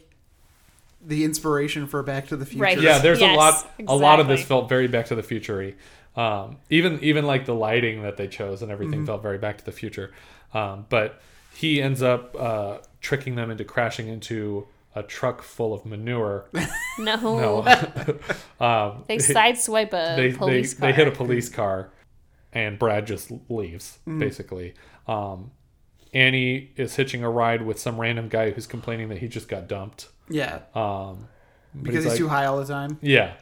[1.05, 2.63] the inspiration for Back to the Future.
[2.63, 2.79] Right.
[2.79, 2.99] yeah.
[2.99, 3.71] There's a Yes, lot.
[3.89, 5.73] A lot of this felt very Back to the Future.
[6.15, 9.05] Um, even even like the lighting that they chose and everything Mhm.
[9.05, 10.13] felt very Back to the Future.
[10.55, 11.21] Um, but
[11.53, 16.49] he ends up uh, tricking them into crashing into a truck full of manure.
[16.97, 17.17] No.
[17.17, 17.59] no.
[18.65, 21.91] um, They sideswipe a they, police they, They hit a police car,
[22.53, 24.19] and Brad just leaves Mhm.
[24.19, 24.75] basically.
[25.05, 25.51] Um,
[26.13, 29.67] Annie is hitching a ride with some random guy who's complaining that he just got
[29.67, 30.07] dumped.
[30.29, 30.59] Yeah.
[30.73, 31.27] Um,
[31.73, 32.97] but Because he's like- too high all the time.
[33.01, 33.33] Yeah.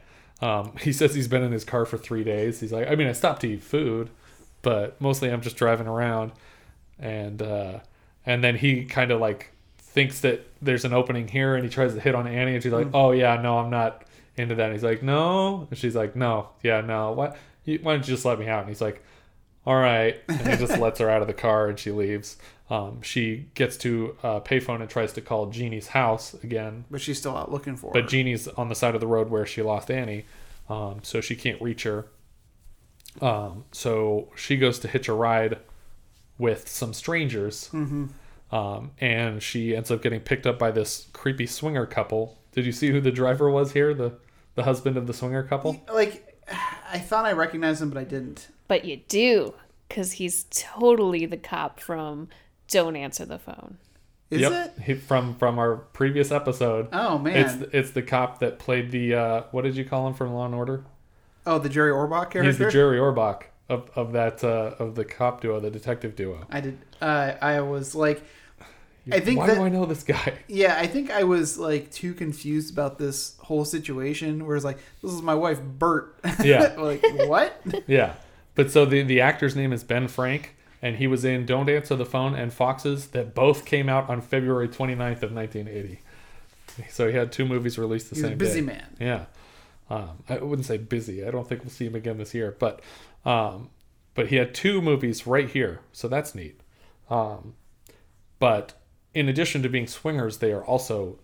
[0.41, 2.59] Um, he says he's been in his car for three days.
[2.59, 4.09] He's like, I mean, I stopped to eat food,
[4.63, 6.31] but mostly I'm just driving around.
[7.03, 7.79] And uh,
[8.25, 11.93] and then he kind of like thinks that there's an opening here, and he tries
[11.93, 12.91] to hit on Annie, and she's like, Mm.
[12.95, 14.05] Oh yeah, no, I'm not
[14.37, 14.63] into that.
[14.65, 17.11] And he's like, No, and she's like, No, yeah, no.
[17.11, 17.35] Why?
[17.65, 18.61] You, why don't you just let me out?
[18.61, 19.03] And he's like,
[19.65, 22.37] All right, and he just lets her out of the car, and she leaves.
[22.69, 27.17] Um, she gets to a payphone and tries to call Jeannie's house again, But she's
[27.19, 28.07] still out looking for but her.
[28.07, 30.25] Jeannie's on the side of the road where she lost Annie,
[30.69, 32.07] um, so she can't reach her.
[33.21, 35.59] Um, so she goes to hitch a ride
[36.37, 38.09] with some strangers, Mhm.
[38.51, 42.37] um, and she ends up getting picked up by this creepy swinger couple.
[42.51, 43.93] Did you see who the driver was here?
[43.93, 44.13] The
[44.55, 45.81] the husband of the swinger couple.
[45.91, 46.39] like,
[46.91, 48.49] I thought I recognized him, but I didn't.
[48.67, 49.55] But you do,
[49.89, 52.27] because he's totally the cop from
[52.67, 53.77] Don't Answer the Phone.
[54.29, 56.87] Is yep, He, from from our previous episode.
[56.93, 57.35] Oh, man.
[57.37, 60.45] it's it's the cop that played the uh, what did you call him from Law
[60.45, 60.83] and Order?
[61.45, 62.43] Oh, the Jerry Orbach character.
[62.43, 66.45] He's the Jerry Orbach of of that uh, of the cop duo, the detective duo.
[66.49, 66.77] I did.
[67.01, 68.21] Uh, I was like,
[69.11, 70.33] I think Why that, do I know this guy?
[70.47, 74.45] Yeah, I think I was like too confused about this whole situation.
[74.45, 76.15] Where it's like, this is my wife, Bert.
[76.43, 76.73] Yeah.
[76.77, 77.61] like what?
[77.87, 78.13] Yeah,
[78.55, 81.95] but so the the actor's name is Ben Frank, and he was in Don't Answer
[81.95, 85.99] the Phone and Foxes that both came out on February 29th of 1980.
[86.89, 88.65] So he had two movies released the He's a same busy day.
[88.67, 88.85] man.
[88.99, 89.25] Yeah,
[89.89, 91.25] um, I wouldn't say busy.
[91.25, 92.81] I don't think we'll see him again this year, but
[93.25, 93.69] um,
[94.15, 96.61] but he had two movies right here, so that's neat.
[97.09, 97.55] Um,
[98.39, 98.73] but
[99.13, 101.19] in addition to being swingers, they are also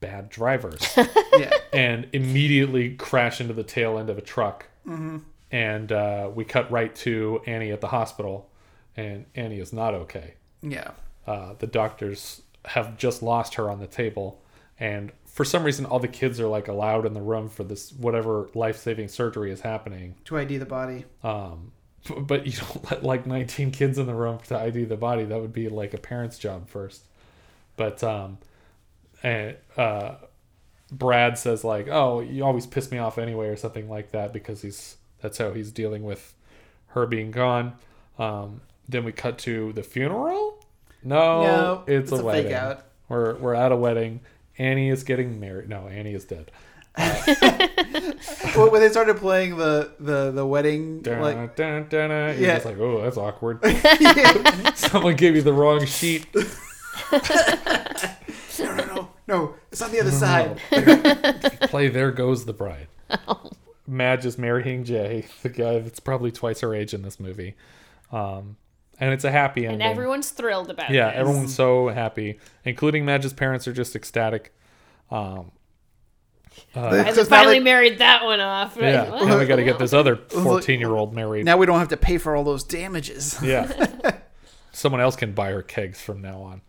[0.00, 0.82] bad drivers.
[1.38, 1.52] yeah.
[1.72, 4.66] And immediately crash into the tail end of a truck.
[4.86, 5.22] Mhm.
[5.50, 8.50] And uh, we cut right to Annie at the hospital,
[8.96, 10.34] and Annie is not okay.
[10.62, 10.90] Yeah.
[11.26, 14.42] Uh, the doctors have just lost her on the table,
[14.78, 17.92] and for some reason, all the kids are like allowed in the room for this
[17.92, 20.14] whatever life saving surgery is happening.
[20.26, 21.06] To ID the body.
[21.24, 21.72] Um,
[22.20, 25.24] but you don't let like 19 kids in the room to ID the body.
[25.24, 27.02] That would be like a parent's job first.
[27.76, 28.38] But um,
[29.24, 30.14] and uh,
[30.92, 34.62] Brad says like, "Oh, you always piss me off anyway," or something like that because
[34.62, 36.32] he's that's how he's dealing with
[36.88, 37.72] her being gone.
[38.20, 40.64] Um, then we cut to the funeral.
[41.02, 42.52] No, No, it's, it's a, a fake wedding.
[42.52, 42.84] out.
[43.08, 44.20] We're we're at a wedding.
[44.58, 45.68] Annie is getting married.
[45.68, 46.50] No, Annie is dead.
[48.56, 52.54] well, when they started playing the the the wedding, Dun, like dun, dun, Yeah.
[52.56, 53.60] it's like, oh, that's awkward.
[54.76, 56.26] Someone gave you the wrong sheet.
[57.12, 60.58] no, no, no, no, it's on the other side.
[61.68, 62.86] Play There Goes the Bride.
[63.86, 67.54] Madge is marrying Jay, the guy that's probably twice her age in this movie.
[68.12, 68.56] Um,
[69.00, 69.80] and it's a happy ending.
[69.80, 70.94] And everyone's thrilled about it.
[70.94, 71.18] yeah, this.
[71.18, 74.54] everyone's so happy, including Madge's parents are just ecstatic.
[75.10, 75.50] Um,
[76.76, 78.76] uh, I finally married that one off.
[78.76, 79.26] Like, yeah, what?
[79.26, 81.44] now we got to get this other fourteen-year-old married.
[81.44, 83.38] Now we don't have to pay for all those damages.
[83.42, 84.16] Yeah,
[84.72, 86.60] someone else can buy her kegs from now on.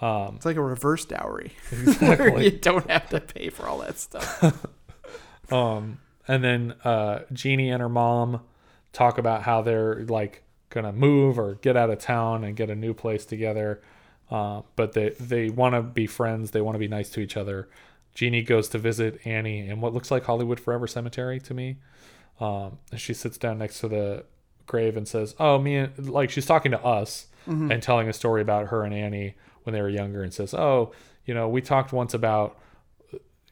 [0.00, 1.52] Um, It's like a reverse dowry.
[1.72, 2.44] Exactly.
[2.44, 4.66] You don't have to pay for all that stuff.
[5.50, 5.98] um,
[6.28, 8.40] and then uh, Jeannie and her mom
[8.92, 10.42] talk about how they're like
[10.74, 13.80] gonna move or get out of town and get a new place together.
[14.30, 16.50] Uh, but they they want to be friends.
[16.50, 17.68] They want to be nice to each other.
[18.14, 21.76] Jeannie goes to visit Annie in what looks like Hollywood Forever Cemetery to me.
[22.40, 24.24] Um, and she sits down next to the
[24.66, 27.72] grave and says, "Oh, me and like she's talking to us Mhm.
[27.72, 30.92] and telling a story about her and Annie when they were younger, and says, "Oh,
[31.26, 32.58] you know, we talked once about."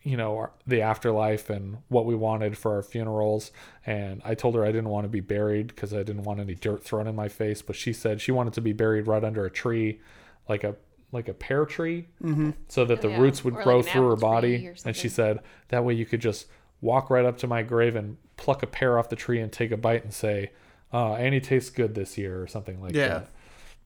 [0.05, 3.53] You know our, the afterlife and what we wanted for our funerals
[3.87, 6.55] and i told her i didn't want to be buried because i didn't want any
[6.55, 9.45] dirt thrown in my face but she said she wanted to be buried right under
[9.45, 10.01] a tree
[10.49, 10.75] like a
[11.13, 12.55] like a pear tree Mhm.
[12.69, 13.21] so that Oh, the yeah.
[13.21, 16.21] roots would Or grow an through her body and she said that way you could
[16.21, 16.47] just
[16.81, 19.71] walk right up to my grave and pluck a pear off the tree and take
[19.71, 20.51] a bite and say
[20.93, 23.23] uh, annie tastes good this year or something like Yeah.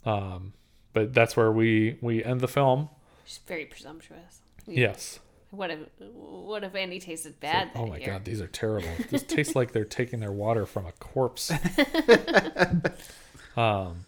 [0.04, 0.52] Um,
[0.92, 2.88] but that's where we we end the film.
[3.26, 4.40] She's very presumptuous.
[4.66, 5.18] Yes.
[5.56, 5.78] What if
[6.12, 7.70] what if Andy tasted bad?
[7.74, 8.06] oh my year?
[8.08, 8.88] god, these are terrible.
[9.10, 11.50] This tastes like they're taking their water from a corpse.
[13.56, 14.04] um,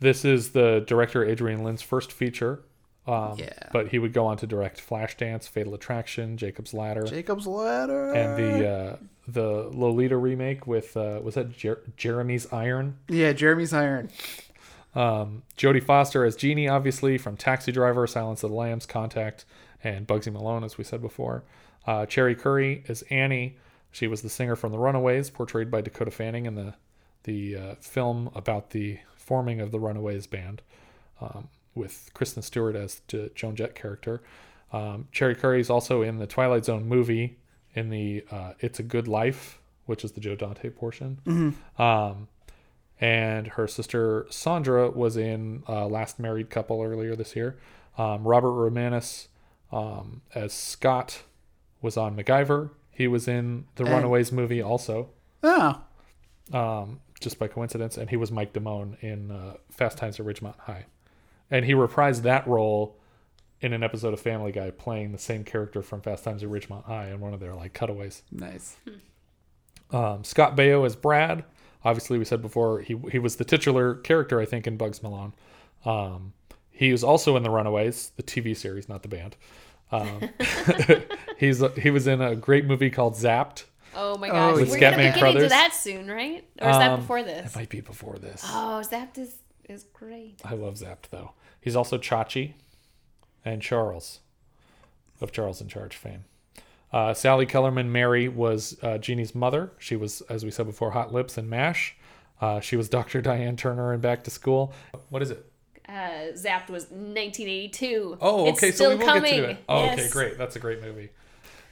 [0.00, 2.60] this is the director Adrian Lyne's first feature.
[3.06, 3.52] Um, Yeah.
[3.72, 8.12] But he would go on to direct Flashdance, Fatal Attraction, Jacob's Ladder, Jacob's Ladder.
[8.12, 8.96] and the uh,
[9.28, 12.94] the Lolita remake with uh, was that Jer- Jeremy Irons.
[13.08, 14.12] yeah, Jeremy Irons.
[14.94, 19.44] Um, Jodie Foster as Jeannie, obviously from Taxi Driver, Silence of the Lambs, Contact,
[19.84, 21.44] and Bugsy Malone, as we said before.
[21.86, 23.56] Uh, Cherie Currie is Annie.
[23.92, 26.74] She was the singer from The Runaways, portrayed by Dakota Fanning in the
[27.24, 30.62] the uh, film about the forming of the Runaways band,
[31.20, 34.22] um, with Kristen Stewart as the Joan Jett character.
[34.72, 37.38] Um, Cherie Currie is also in the Twilight Zone movie
[37.74, 41.18] in the uh, It's a Good Life, which is the Joe Dante portion.
[41.24, 41.80] Mhm.
[41.80, 42.28] Um,
[43.00, 47.56] and her sister Sandra was in uh, Last Married Couple earlier this year.
[47.98, 49.28] Um, Robert Romanus
[49.72, 51.22] um, as Scott
[51.82, 52.70] was on MacGyver.
[52.90, 55.10] He was in the And- Runaways movie also,
[55.42, 55.80] Oh,
[56.52, 60.58] um, just by coincidence, and he was Mike Damone in uh, Fast Times at Ridgemont
[60.60, 60.86] High,
[61.50, 62.96] and he reprised that role
[63.60, 66.84] in an episode of Family Guy, playing the same character from Fast Times at Ridgemont
[66.84, 68.22] High in one of their like cutaways.
[68.30, 68.76] nice.
[69.90, 71.44] Um, Scott Baio as Brad.
[71.84, 75.32] Obviously, we said before he he was the titular character, I think, in Bugs Malone.
[75.84, 76.32] Um,
[76.76, 79.36] he was also in the Runaways, the TV series, not the band.
[79.90, 80.28] Um,
[81.38, 83.64] he's he was in a great movie called Zapped.
[83.94, 86.44] Oh my Oh, gosh, With we're gonna be Scatman getting to that soon, right?
[86.60, 87.54] Or is that Um, before this?
[87.54, 88.42] It might be before this.
[88.46, 89.36] Oh, Zapped is
[89.68, 90.40] is great.
[90.44, 91.32] I love Zapped though.
[91.60, 92.54] He's also Chachi
[93.44, 94.20] and Charles
[95.20, 96.24] of Charles in Charge fame.
[96.92, 99.72] Uh, Sally Kellerman Mary was uh, Jeannie's mother.
[99.78, 101.96] She was, as we said before, Hot Lips and MASH.
[102.40, 103.20] Uh, she was Dr.
[103.20, 104.72] Diane Turner in Back to School.
[105.08, 105.44] What is it?
[105.88, 108.18] Uh, Zapped was 1982.
[108.20, 108.70] Oh, It's okay.
[108.72, 109.34] still so we will coming.
[109.34, 109.58] get to it.
[109.68, 110.38] Oh, okay, great.
[110.38, 111.10] That's a great movie.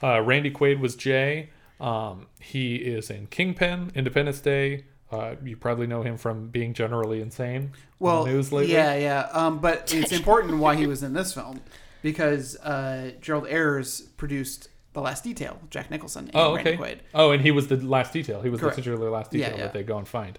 [0.03, 1.51] Uh, Randy Quaid was Jay.
[1.81, 4.85] Um, he is in Kingpin, Independence Day.
[5.11, 7.73] Uh, you probably know him from being generally insane.
[7.99, 8.73] Well, on the news lately.
[8.73, 9.29] yeah, yeah.
[9.33, 11.61] Um, but it's important why he was in this film
[12.03, 16.79] because uh, Gerald Ayres produced The Last Detail, Jack Nicholson, and Oh, Randy okay.
[16.83, 16.99] Quaid.
[17.15, 18.43] Oh, and he was the last detail.
[18.43, 18.77] He was Correct.
[18.77, 19.65] the titular last Yeah, detail yeah.
[19.65, 20.39] that they go and find.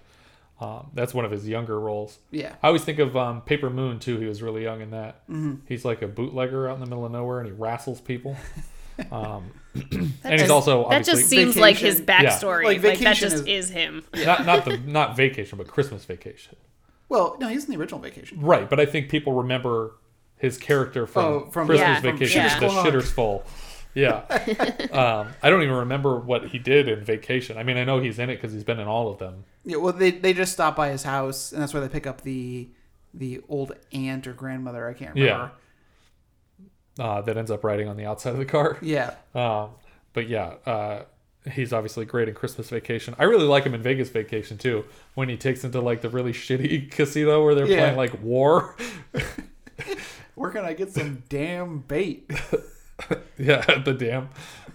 [0.58, 2.18] Um, that's one of his younger roles.
[2.30, 2.54] Yeah.
[2.62, 4.18] I always think of um, Paper Moon too.
[4.18, 5.26] He was really young in that.
[5.28, 5.60] Mhm.
[5.68, 8.36] He's like a bootlegger out in the middle of nowhere, and he wrestles people.
[9.12, 9.92] Um, That
[10.24, 12.26] and he's also that just seems like his Vacation.
[12.30, 12.64] backstory.
[12.64, 14.04] Like, Like, that Vacation just is- is, him.
[14.24, 16.56] not not the not vacation, but Christmas Vacation.
[17.10, 18.40] Well, no, he's in the original Vacation.
[18.40, 19.96] Right, but I think people remember
[20.38, 23.44] his character from, Oh, from- Christmas Yeah, from Vacation, Shitter's the Shitter's Full.
[23.96, 24.18] Yeah,
[24.92, 27.56] um, I don't even remember what he did in Vacation.
[27.56, 29.44] I mean, I know he's in it because he's been in all of them.
[29.64, 32.20] Yeah, well, they they just stop by his house, and that's where they pick up
[32.20, 32.68] the
[33.14, 34.86] the old aunt or grandmother.
[34.86, 35.50] I can't remember.
[37.00, 38.76] uh, that ends up riding on the outside of the car.
[38.82, 39.14] Yeah.
[39.34, 39.70] Um,
[40.12, 41.02] but yeah, uh,
[41.50, 43.14] he's obviously great in Christmas Vacation.
[43.18, 44.84] I really like him in Vegas Vacation too,
[45.14, 47.78] when he takes into like the really shitty casino where they're Yeah.
[47.78, 48.76] playing like war.
[50.34, 52.30] Where can I get some damn bait?
[53.38, 54.28] yeah, at the dam.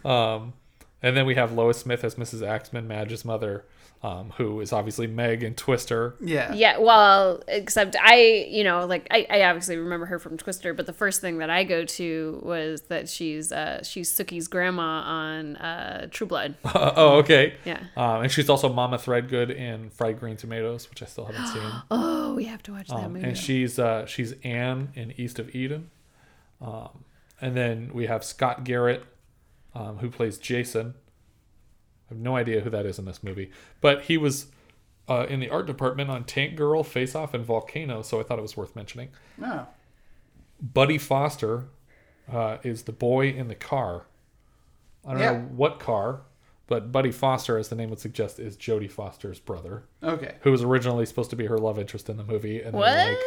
[0.06, 0.54] Um,
[1.04, 2.48] and then we have Lois Smith as Mrs.
[2.48, 3.66] Axman, Madge's mother,
[4.04, 6.16] um, who is obviously Meg in Twister.
[6.22, 6.54] Yeah.
[6.54, 10.86] Yeah, well, except I, you know, like I, I obviously remember her from Twister, but
[10.86, 15.56] the first thing that I go to was that she's uh she's Sookie's grandma on
[15.58, 16.56] uh True Blood.
[16.66, 17.56] oh, okay.
[17.66, 17.80] Yeah.
[17.98, 21.72] Um, and she's also Mama Threadgoode in Fried Green Tomatoes, which I still haven't seen.
[21.92, 23.28] Oh, we have to watch that Um, movie.
[23.28, 25.90] and she's uh, she's Anne in East of Eden.
[26.62, 27.04] Um,
[27.42, 29.04] and then we have Scott Garrett,
[29.76, 30.94] um, who plays Jason.
[32.10, 34.48] I have no idea who that is in this movie, but he was
[35.10, 38.38] uh, in the art department on Tank Girl, Face Off, and Volcano, so I thought
[38.40, 39.10] it was worth mentioning.
[39.38, 39.68] No.
[40.62, 41.66] Buddy Foster
[42.32, 44.06] uh, is the boy in the car.
[45.06, 45.32] I don't Yeah.
[45.32, 46.22] know what car,
[46.68, 49.84] but Buddy Foster, as the name would suggest, is Jodie Foster's brother.
[50.04, 50.36] Okay.
[50.42, 52.96] Who was originally supposed to be her love interest in the movie, and what?
[52.96, 53.18] like,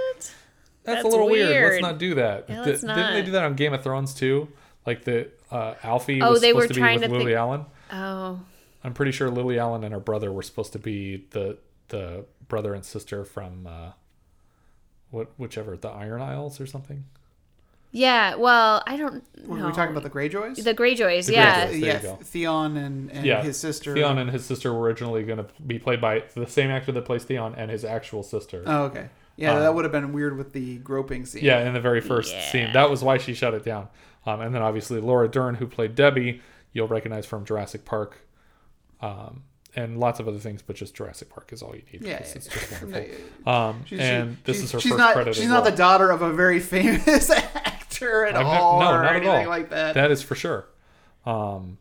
[0.84, 1.72] that's, That's a little weird.
[1.72, 2.44] Let's not do that.
[2.48, 4.48] Yeah, Di- let's Didn't they do that on Game of Thrones too?
[4.86, 7.36] Like the uh, Alfie Oh, was they supposed were to be with to Lily think-
[7.38, 7.64] Allen.
[7.92, 8.40] oh,
[8.84, 11.56] I'm pretty sure Lily Allen and her brother were supposed to be the
[11.88, 13.92] the brother and sister from uh,
[15.10, 17.04] what whichever the Iron Isles or something.
[17.92, 18.34] yeah.
[18.34, 19.66] Well, I don't Were know.
[19.68, 20.62] we talking about the Greyjoys?
[20.62, 21.68] The Greyjoys, The yeah.
[21.68, 22.02] Greyjoys.
[22.02, 22.16] Yeah.
[22.16, 23.94] Theon and, and yeah, his sister.
[23.94, 27.04] Theon and his sister were originally going to be played by the same actor that
[27.04, 28.62] plays Theon and his actual sister.
[28.66, 29.08] Oh, okay.
[29.36, 31.44] Yeah, Um, that would have been weird with the groping scene.
[31.44, 32.50] Yeah, in the very first Yeah.
[32.50, 32.72] scene.
[32.72, 33.88] That was why she shut it down.
[34.26, 36.40] Um, and then obviously Laura Dern, who played Debbie,
[36.72, 38.18] you'll recognize from Jurassic Park.
[39.00, 39.42] Um,
[39.76, 42.02] and lots of other things, but just Jurassic Park is all you need.
[42.02, 42.78] Yeah, because yeah, it's just yeah.
[42.84, 43.14] wonderful.
[43.46, 45.34] Yeah, Um, She's- and she- this she- is her she's first not, credit.
[45.34, 45.70] She's not well.
[45.72, 49.16] the daughter of a very famous actor at I've ne- all, no, or not at
[49.16, 49.46] anything all.
[49.48, 49.94] like that.
[49.94, 50.68] That is for sure.
[51.26, 51.78] Um,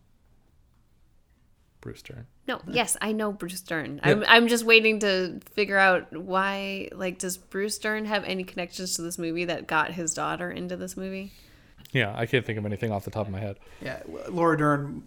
[1.82, 2.26] Bruce Dern.
[2.46, 4.02] No, yes, I know Bruce Dern.
[4.04, 8.96] I'm I'm just waiting to figure out why like does Bruce Dern have any connections
[8.96, 11.32] to this movie that got his daughter into this movie?
[11.94, 13.60] Yeah, I can't think of anything off the top of my head.
[13.82, 15.04] Yeah, Laura Dern,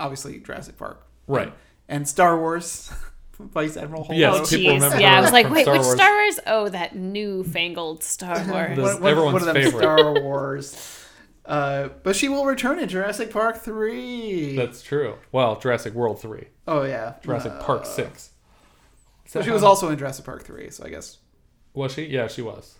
[0.00, 1.52] obviously Jurassic Park, Right.
[1.88, 2.90] and Star Wars,
[3.38, 4.04] Vice Admiral.
[4.06, 4.16] Holdo.
[4.18, 5.94] Yes, oh people remember Yeah, I was like, wait, Star which Wars.
[5.96, 6.40] Star Wars?
[6.46, 8.76] Oh, that newfangled Star Wars.
[8.76, 9.80] The- One- one- everyone's one of them favorite.
[9.80, 11.03] Star Wars.
[11.46, 14.56] Uh, but she will return in Jurassic Park three.
[14.56, 15.16] That's true.
[15.30, 16.46] Well, Jurassic World 3.
[16.66, 18.30] Oh, yeah, Jurassic Uh, Park six.
[19.26, 20.70] So she was also in Jurassic Park three.
[20.70, 21.18] So I guess
[21.74, 22.06] Was she?
[22.06, 22.78] Yeah, she was.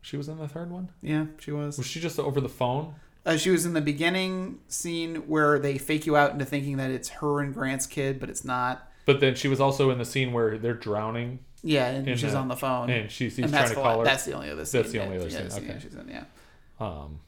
[0.00, 0.90] She was in the third one.
[1.00, 1.78] yeah, she was.
[1.78, 2.94] Was she just over the phone?
[3.24, 6.90] Uh, she was in the beginning scene where they fake you out into thinking that
[6.90, 8.90] it's her and Grant's kid, but it's not.
[9.06, 11.38] But then she was also in the scene where they're drowning.
[11.62, 14.04] Yeah, and she's the- on the phone, and she's he's and trying to call her.
[14.04, 14.82] That's the only other scene.
[14.82, 15.70] That's the only other yeah, scene.
[15.70, 15.78] Okay.
[15.80, 16.24] she's in, yeah.
[16.82, 17.20] Um,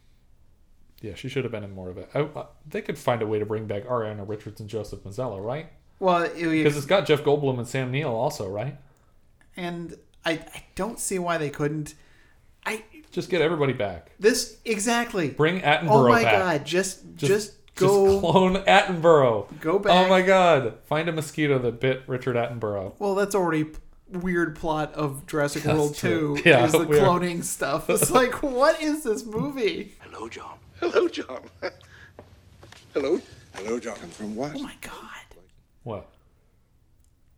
[1.01, 2.09] yeah, she should have been in more of it.
[2.15, 5.43] I, I- they could find a way to bring back Ariana Richards and Joseph Mazzello,
[5.45, 5.71] right?
[6.01, 8.77] Well, Because it's got Jeff Goldblum and Sam Neill also, right?
[9.57, 11.95] and I, I don't see why they couldn't.
[12.67, 12.83] I
[13.13, 14.11] Just get everybody back.
[14.19, 15.29] this exactly.
[15.31, 15.91] Bring Attenborough back.
[15.91, 16.33] Oh my back.
[16.61, 16.65] god!
[16.67, 18.07] Just Just, just, go.
[18.09, 19.61] Just clone Attenborough.
[19.61, 19.93] Go back.
[19.93, 20.79] Oh my god!
[20.87, 22.95] Find a mosquito that bit Richard Attenborough.
[22.99, 23.79] Well, that's already p-
[24.23, 26.37] weird plot of Jurassic That's World true.
[26.43, 27.03] 2 Yeah, is the weird.
[27.03, 27.89] cloning stuff.
[27.91, 29.95] It's like, what is this movie?
[30.01, 30.59] Hello, John.
[30.81, 31.41] Hello, John.
[32.93, 33.21] Hello.
[33.55, 33.97] Hello, John.
[33.97, 34.53] From what?
[34.55, 34.93] Oh my god.
[35.83, 36.07] What?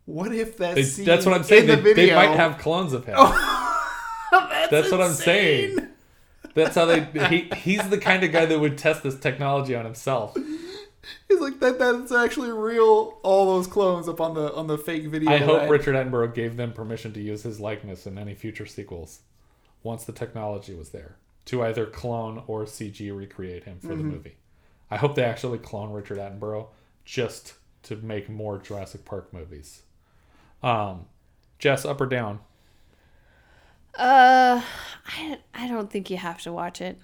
[0.05, 1.63] What if that They, scene that's what I'm saying.
[1.63, 3.15] in They, the video, they might have clones of him.
[4.31, 5.75] that's, that's what I'm insane.
[5.77, 5.87] saying.
[6.55, 7.01] That's how they.
[7.29, 10.35] He, he's the kind of guy that would test this technology on himself.
[11.27, 11.79] He's like that.
[11.79, 13.19] That's actually real.
[13.23, 15.29] All those clones up on the on the fake video.
[15.31, 18.65] I hope that Richard Attenborough gave them permission to use his likeness in any future
[18.65, 19.19] sequels,
[19.83, 24.11] once the technology was there to either clone or CG recreate him for the Mhm.
[24.11, 24.35] movie.
[24.91, 26.67] I hope they actually clone Richard Attenborough
[27.05, 27.53] just
[27.83, 29.83] to make more Jurassic Park movies.
[30.61, 31.05] Um,
[31.59, 32.39] Jess, up or down?
[33.97, 34.61] Uh,
[35.05, 36.97] I I don't think you have to watch it.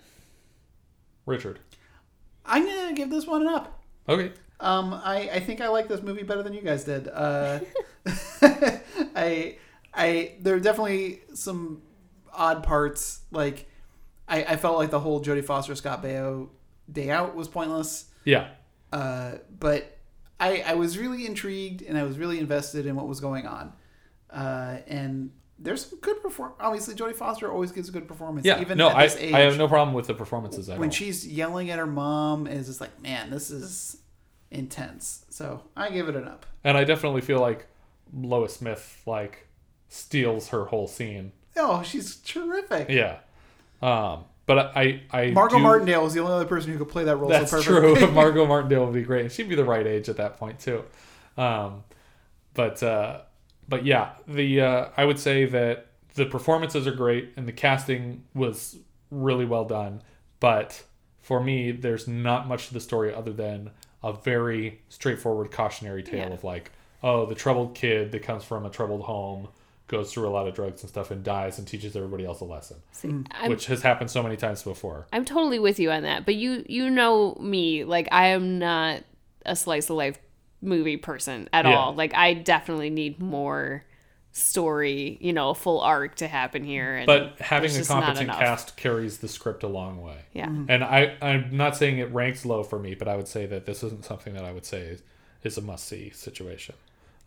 [1.26, 1.60] Richard.
[2.46, 3.80] I'm gonna give this one an up.
[4.08, 4.32] Okay.
[4.60, 7.08] Um, I, I think I like this movie better than you guys did.
[7.08, 7.60] Uh,
[9.16, 9.58] I
[9.94, 11.82] I there are definitely some
[12.32, 13.22] odd parts.
[13.32, 13.70] Like
[14.28, 16.50] I, I felt like the whole Jodie Foster Scott Baio
[16.92, 18.06] day out was pointless.
[18.24, 18.50] Yeah.
[18.92, 19.98] Uh, but
[20.40, 23.74] I I was really intrigued and I was really invested in what was going on.
[24.30, 25.32] Uh, and
[25.64, 26.54] there's some good perform.
[26.60, 28.46] Obviously, Jodie Foster always gives a good performance.
[28.46, 28.62] Yeah.
[28.62, 30.90] even no, at I age I have no problem with the performances when all.
[30.90, 33.98] she's yelling at her mom is just like, man, this is
[34.52, 35.26] intense.
[35.30, 36.46] So I give it an up.
[36.64, 37.68] and I definitely feel like
[38.14, 39.48] Lois Smith like
[39.90, 41.32] steals her whole scene.
[41.56, 42.90] Oh, she's terrific.
[42.90, 43.18] Yeah.
[43.82, 47.06] Um, but I I Margot do- Martindale was the only other person who could play
[47.06, 47.96] that role That's so true.
[48.12, 49.32] Margot Martindale would be great.
[49.32, 50.84] She'd be the right age at that point too.
[51.38, 51.84] Um,
[52.54, 53.22] but uh,
[53.68, 58.24] but yeah, the uh, I would say that the performances are great and the casting
[58.34, 58.78] was
[59.12, 60.02] really well done.
[60.40, 60.84] But
[61.22, 63.72] for me, there's not much to the story other than
[64.04, 66.34] a very straightforward cautionary tale Yeah.
[66.34, 69.48] of like, oh, the troubled kid that comes from a troubled home
[69.88, 72.46] goes through a lot of drugs and stuff and dies and teaches everybody else a
[72.46, 72.78] lesson,
[73.32, 75.08] I'm- which has happened so many times before.
[75.14, 76.26] I'm totally with you on that.
[76.26, 79.04] But you you know me, like I am not
[79.46, 80.18] a slice of life
[80.64, 81.76] movie person at Yeah.
[81.78, 81.94] all.
[81.94, 83.84] Like I definitely need more
[84.32, 86.96] story, you know, a full arc to happen here.
[86.96, 88.40] And but having a just not competent enough.
[88.40, 90.20] cast carries the script a long way.
[90.34, 90.48] Yeah.
[90.48, 90.66] Mhm.
[90.70, 93.66] And I, I'm not saying it ranks low for me, but I would say that
[93.68, 95.04] this isn't something that I would say is,
[95.44, 96.74] is a must see situation.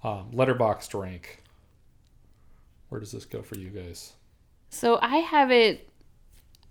[0.02, 1.42] Um, Letterboxd rank.
[2.88, 4.12] Where does this go for you guys?
[4.70, 5.88] So I have it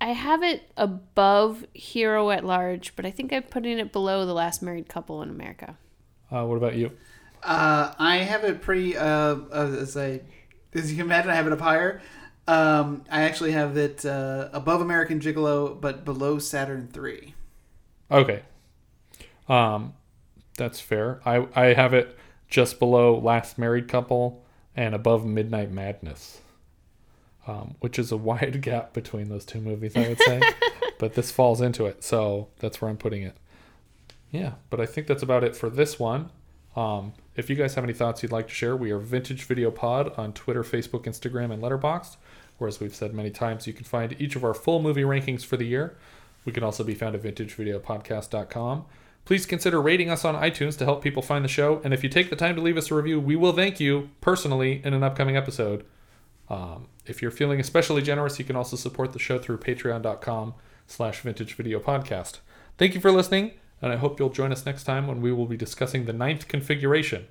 [0.01, 4.33] I have it above Hero at Large, but I think I'm putting it below the
[4.33, 5.77] last married couple in America.
[6.31, 6.91] Uh, what about you?
[7.43, 8.97] Uh, I have it pretty.
[8.97, 10.21] Uh, uh, as I,
[10.73, 12.01] as you can imagine, I have it up higher.
[12.47, 17.35] Um, I actually have it uh, above American Gigolo, but below Saturn Three.
[18.11, 18.43] Okay.
[19.47, 19.93] Um,
[20.57, 21.21] that's fair.
[21.25, 22.17] I, I have it
[22.47, 24.43] just below Last Married Couple
[24.75, 26.41] and above Midnight Madness,
[27.47, 30.41] um, which is a wide gap between those two movies, I would say.
[30.99, 33.37] but this falls into it, so that's where I'm putting it.
[34.35, 36.29] Yeah, but I think that's about it for this one.
[36.75, 39.71] Um, if you guys have any thoughts you'd like to share, we are Vintage Video
[39.71, 42.17] Pod on Twitter, Facebook, Instagram, and Letterboxd.
[42.59, 45.43] Or as we've said many times, you can find each of our full movie rankings
[45.45, 45.97] for the year.
[46.43, 48.85] We can also be found at vintagevideopodcast.com.
[49.25, 51.81] Please consider rating us on iTunes to help people find the show.
[51.83, 54.09] And if you take the time to leave us a review, we will thank you
[54.21, 55.83] personally in an upcoming episode.
[56.49, 60.53] Um, if you're feeling especially generous, you can also support the show through patreon.com
[60.87, 62.39] slash vintage video podcast.
[62.77, 65.45] Thank you for listening, and I hope you'll join us next time when we will
[65.45, 67.27] be discussing the ninth configuration,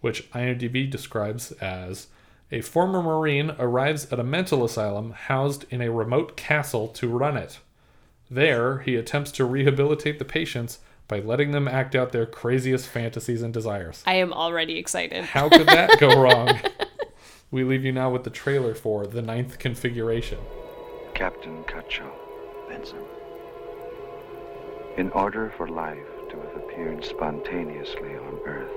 [0.00, 2.08] which IMDb describes as
[2.50, 7.36] a former Marine arrives at a mental asylum housed in a remote castle to run
[7.36, 7.58] it.
[8.30, 10.78] There, he attempts to rehabilitate the patients
[11.08, 14.02] by letting them act out their craziest fantasies and desires.
[14.06, 15.24] I am already excited.
[15.24, 16.58] How could that go wrong?
[17.50, 20.38] we leave you now with the trailer for The Ninth Configuration.
[21.14, 22.10] Captain Cutshaw.
[22.68, 23.04] Vincent.
[24.98, 28.74] In order for life to have appeared spontaneously on Earth,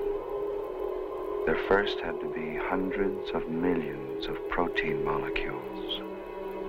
[1.48, 6.00] there first had to be hundreds of millions of protein molecules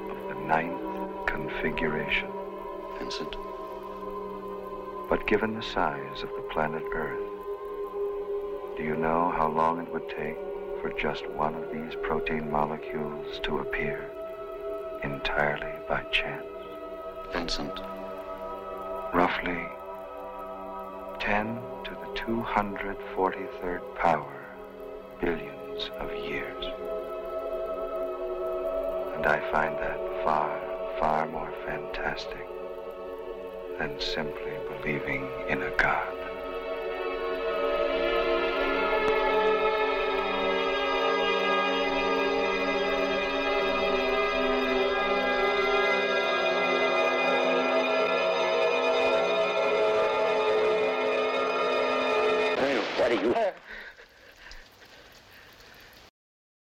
[0.09, 2.31] of the ninth configuration.
[2.99, 3.37] Vincent.
[5.11, 7.29] But given the size of the planet Earth,
[8.79, 10.39] do you know how long it would take
[10.81, 14.11] for just one of these protein molecules to appear
[15.05, 16.47] entirely by chance?
[17.35, 17.92] Vincent.
[19.13, 19.69] Roughly
[21.21, 24.47] 10 to the 243rd power
[25.21, 26.65] billions of years.
[29.15, 30.59] And I find that far,
[30.99, 32.49] far more fantastic
[33.79, 36.22] than simply believing in a God.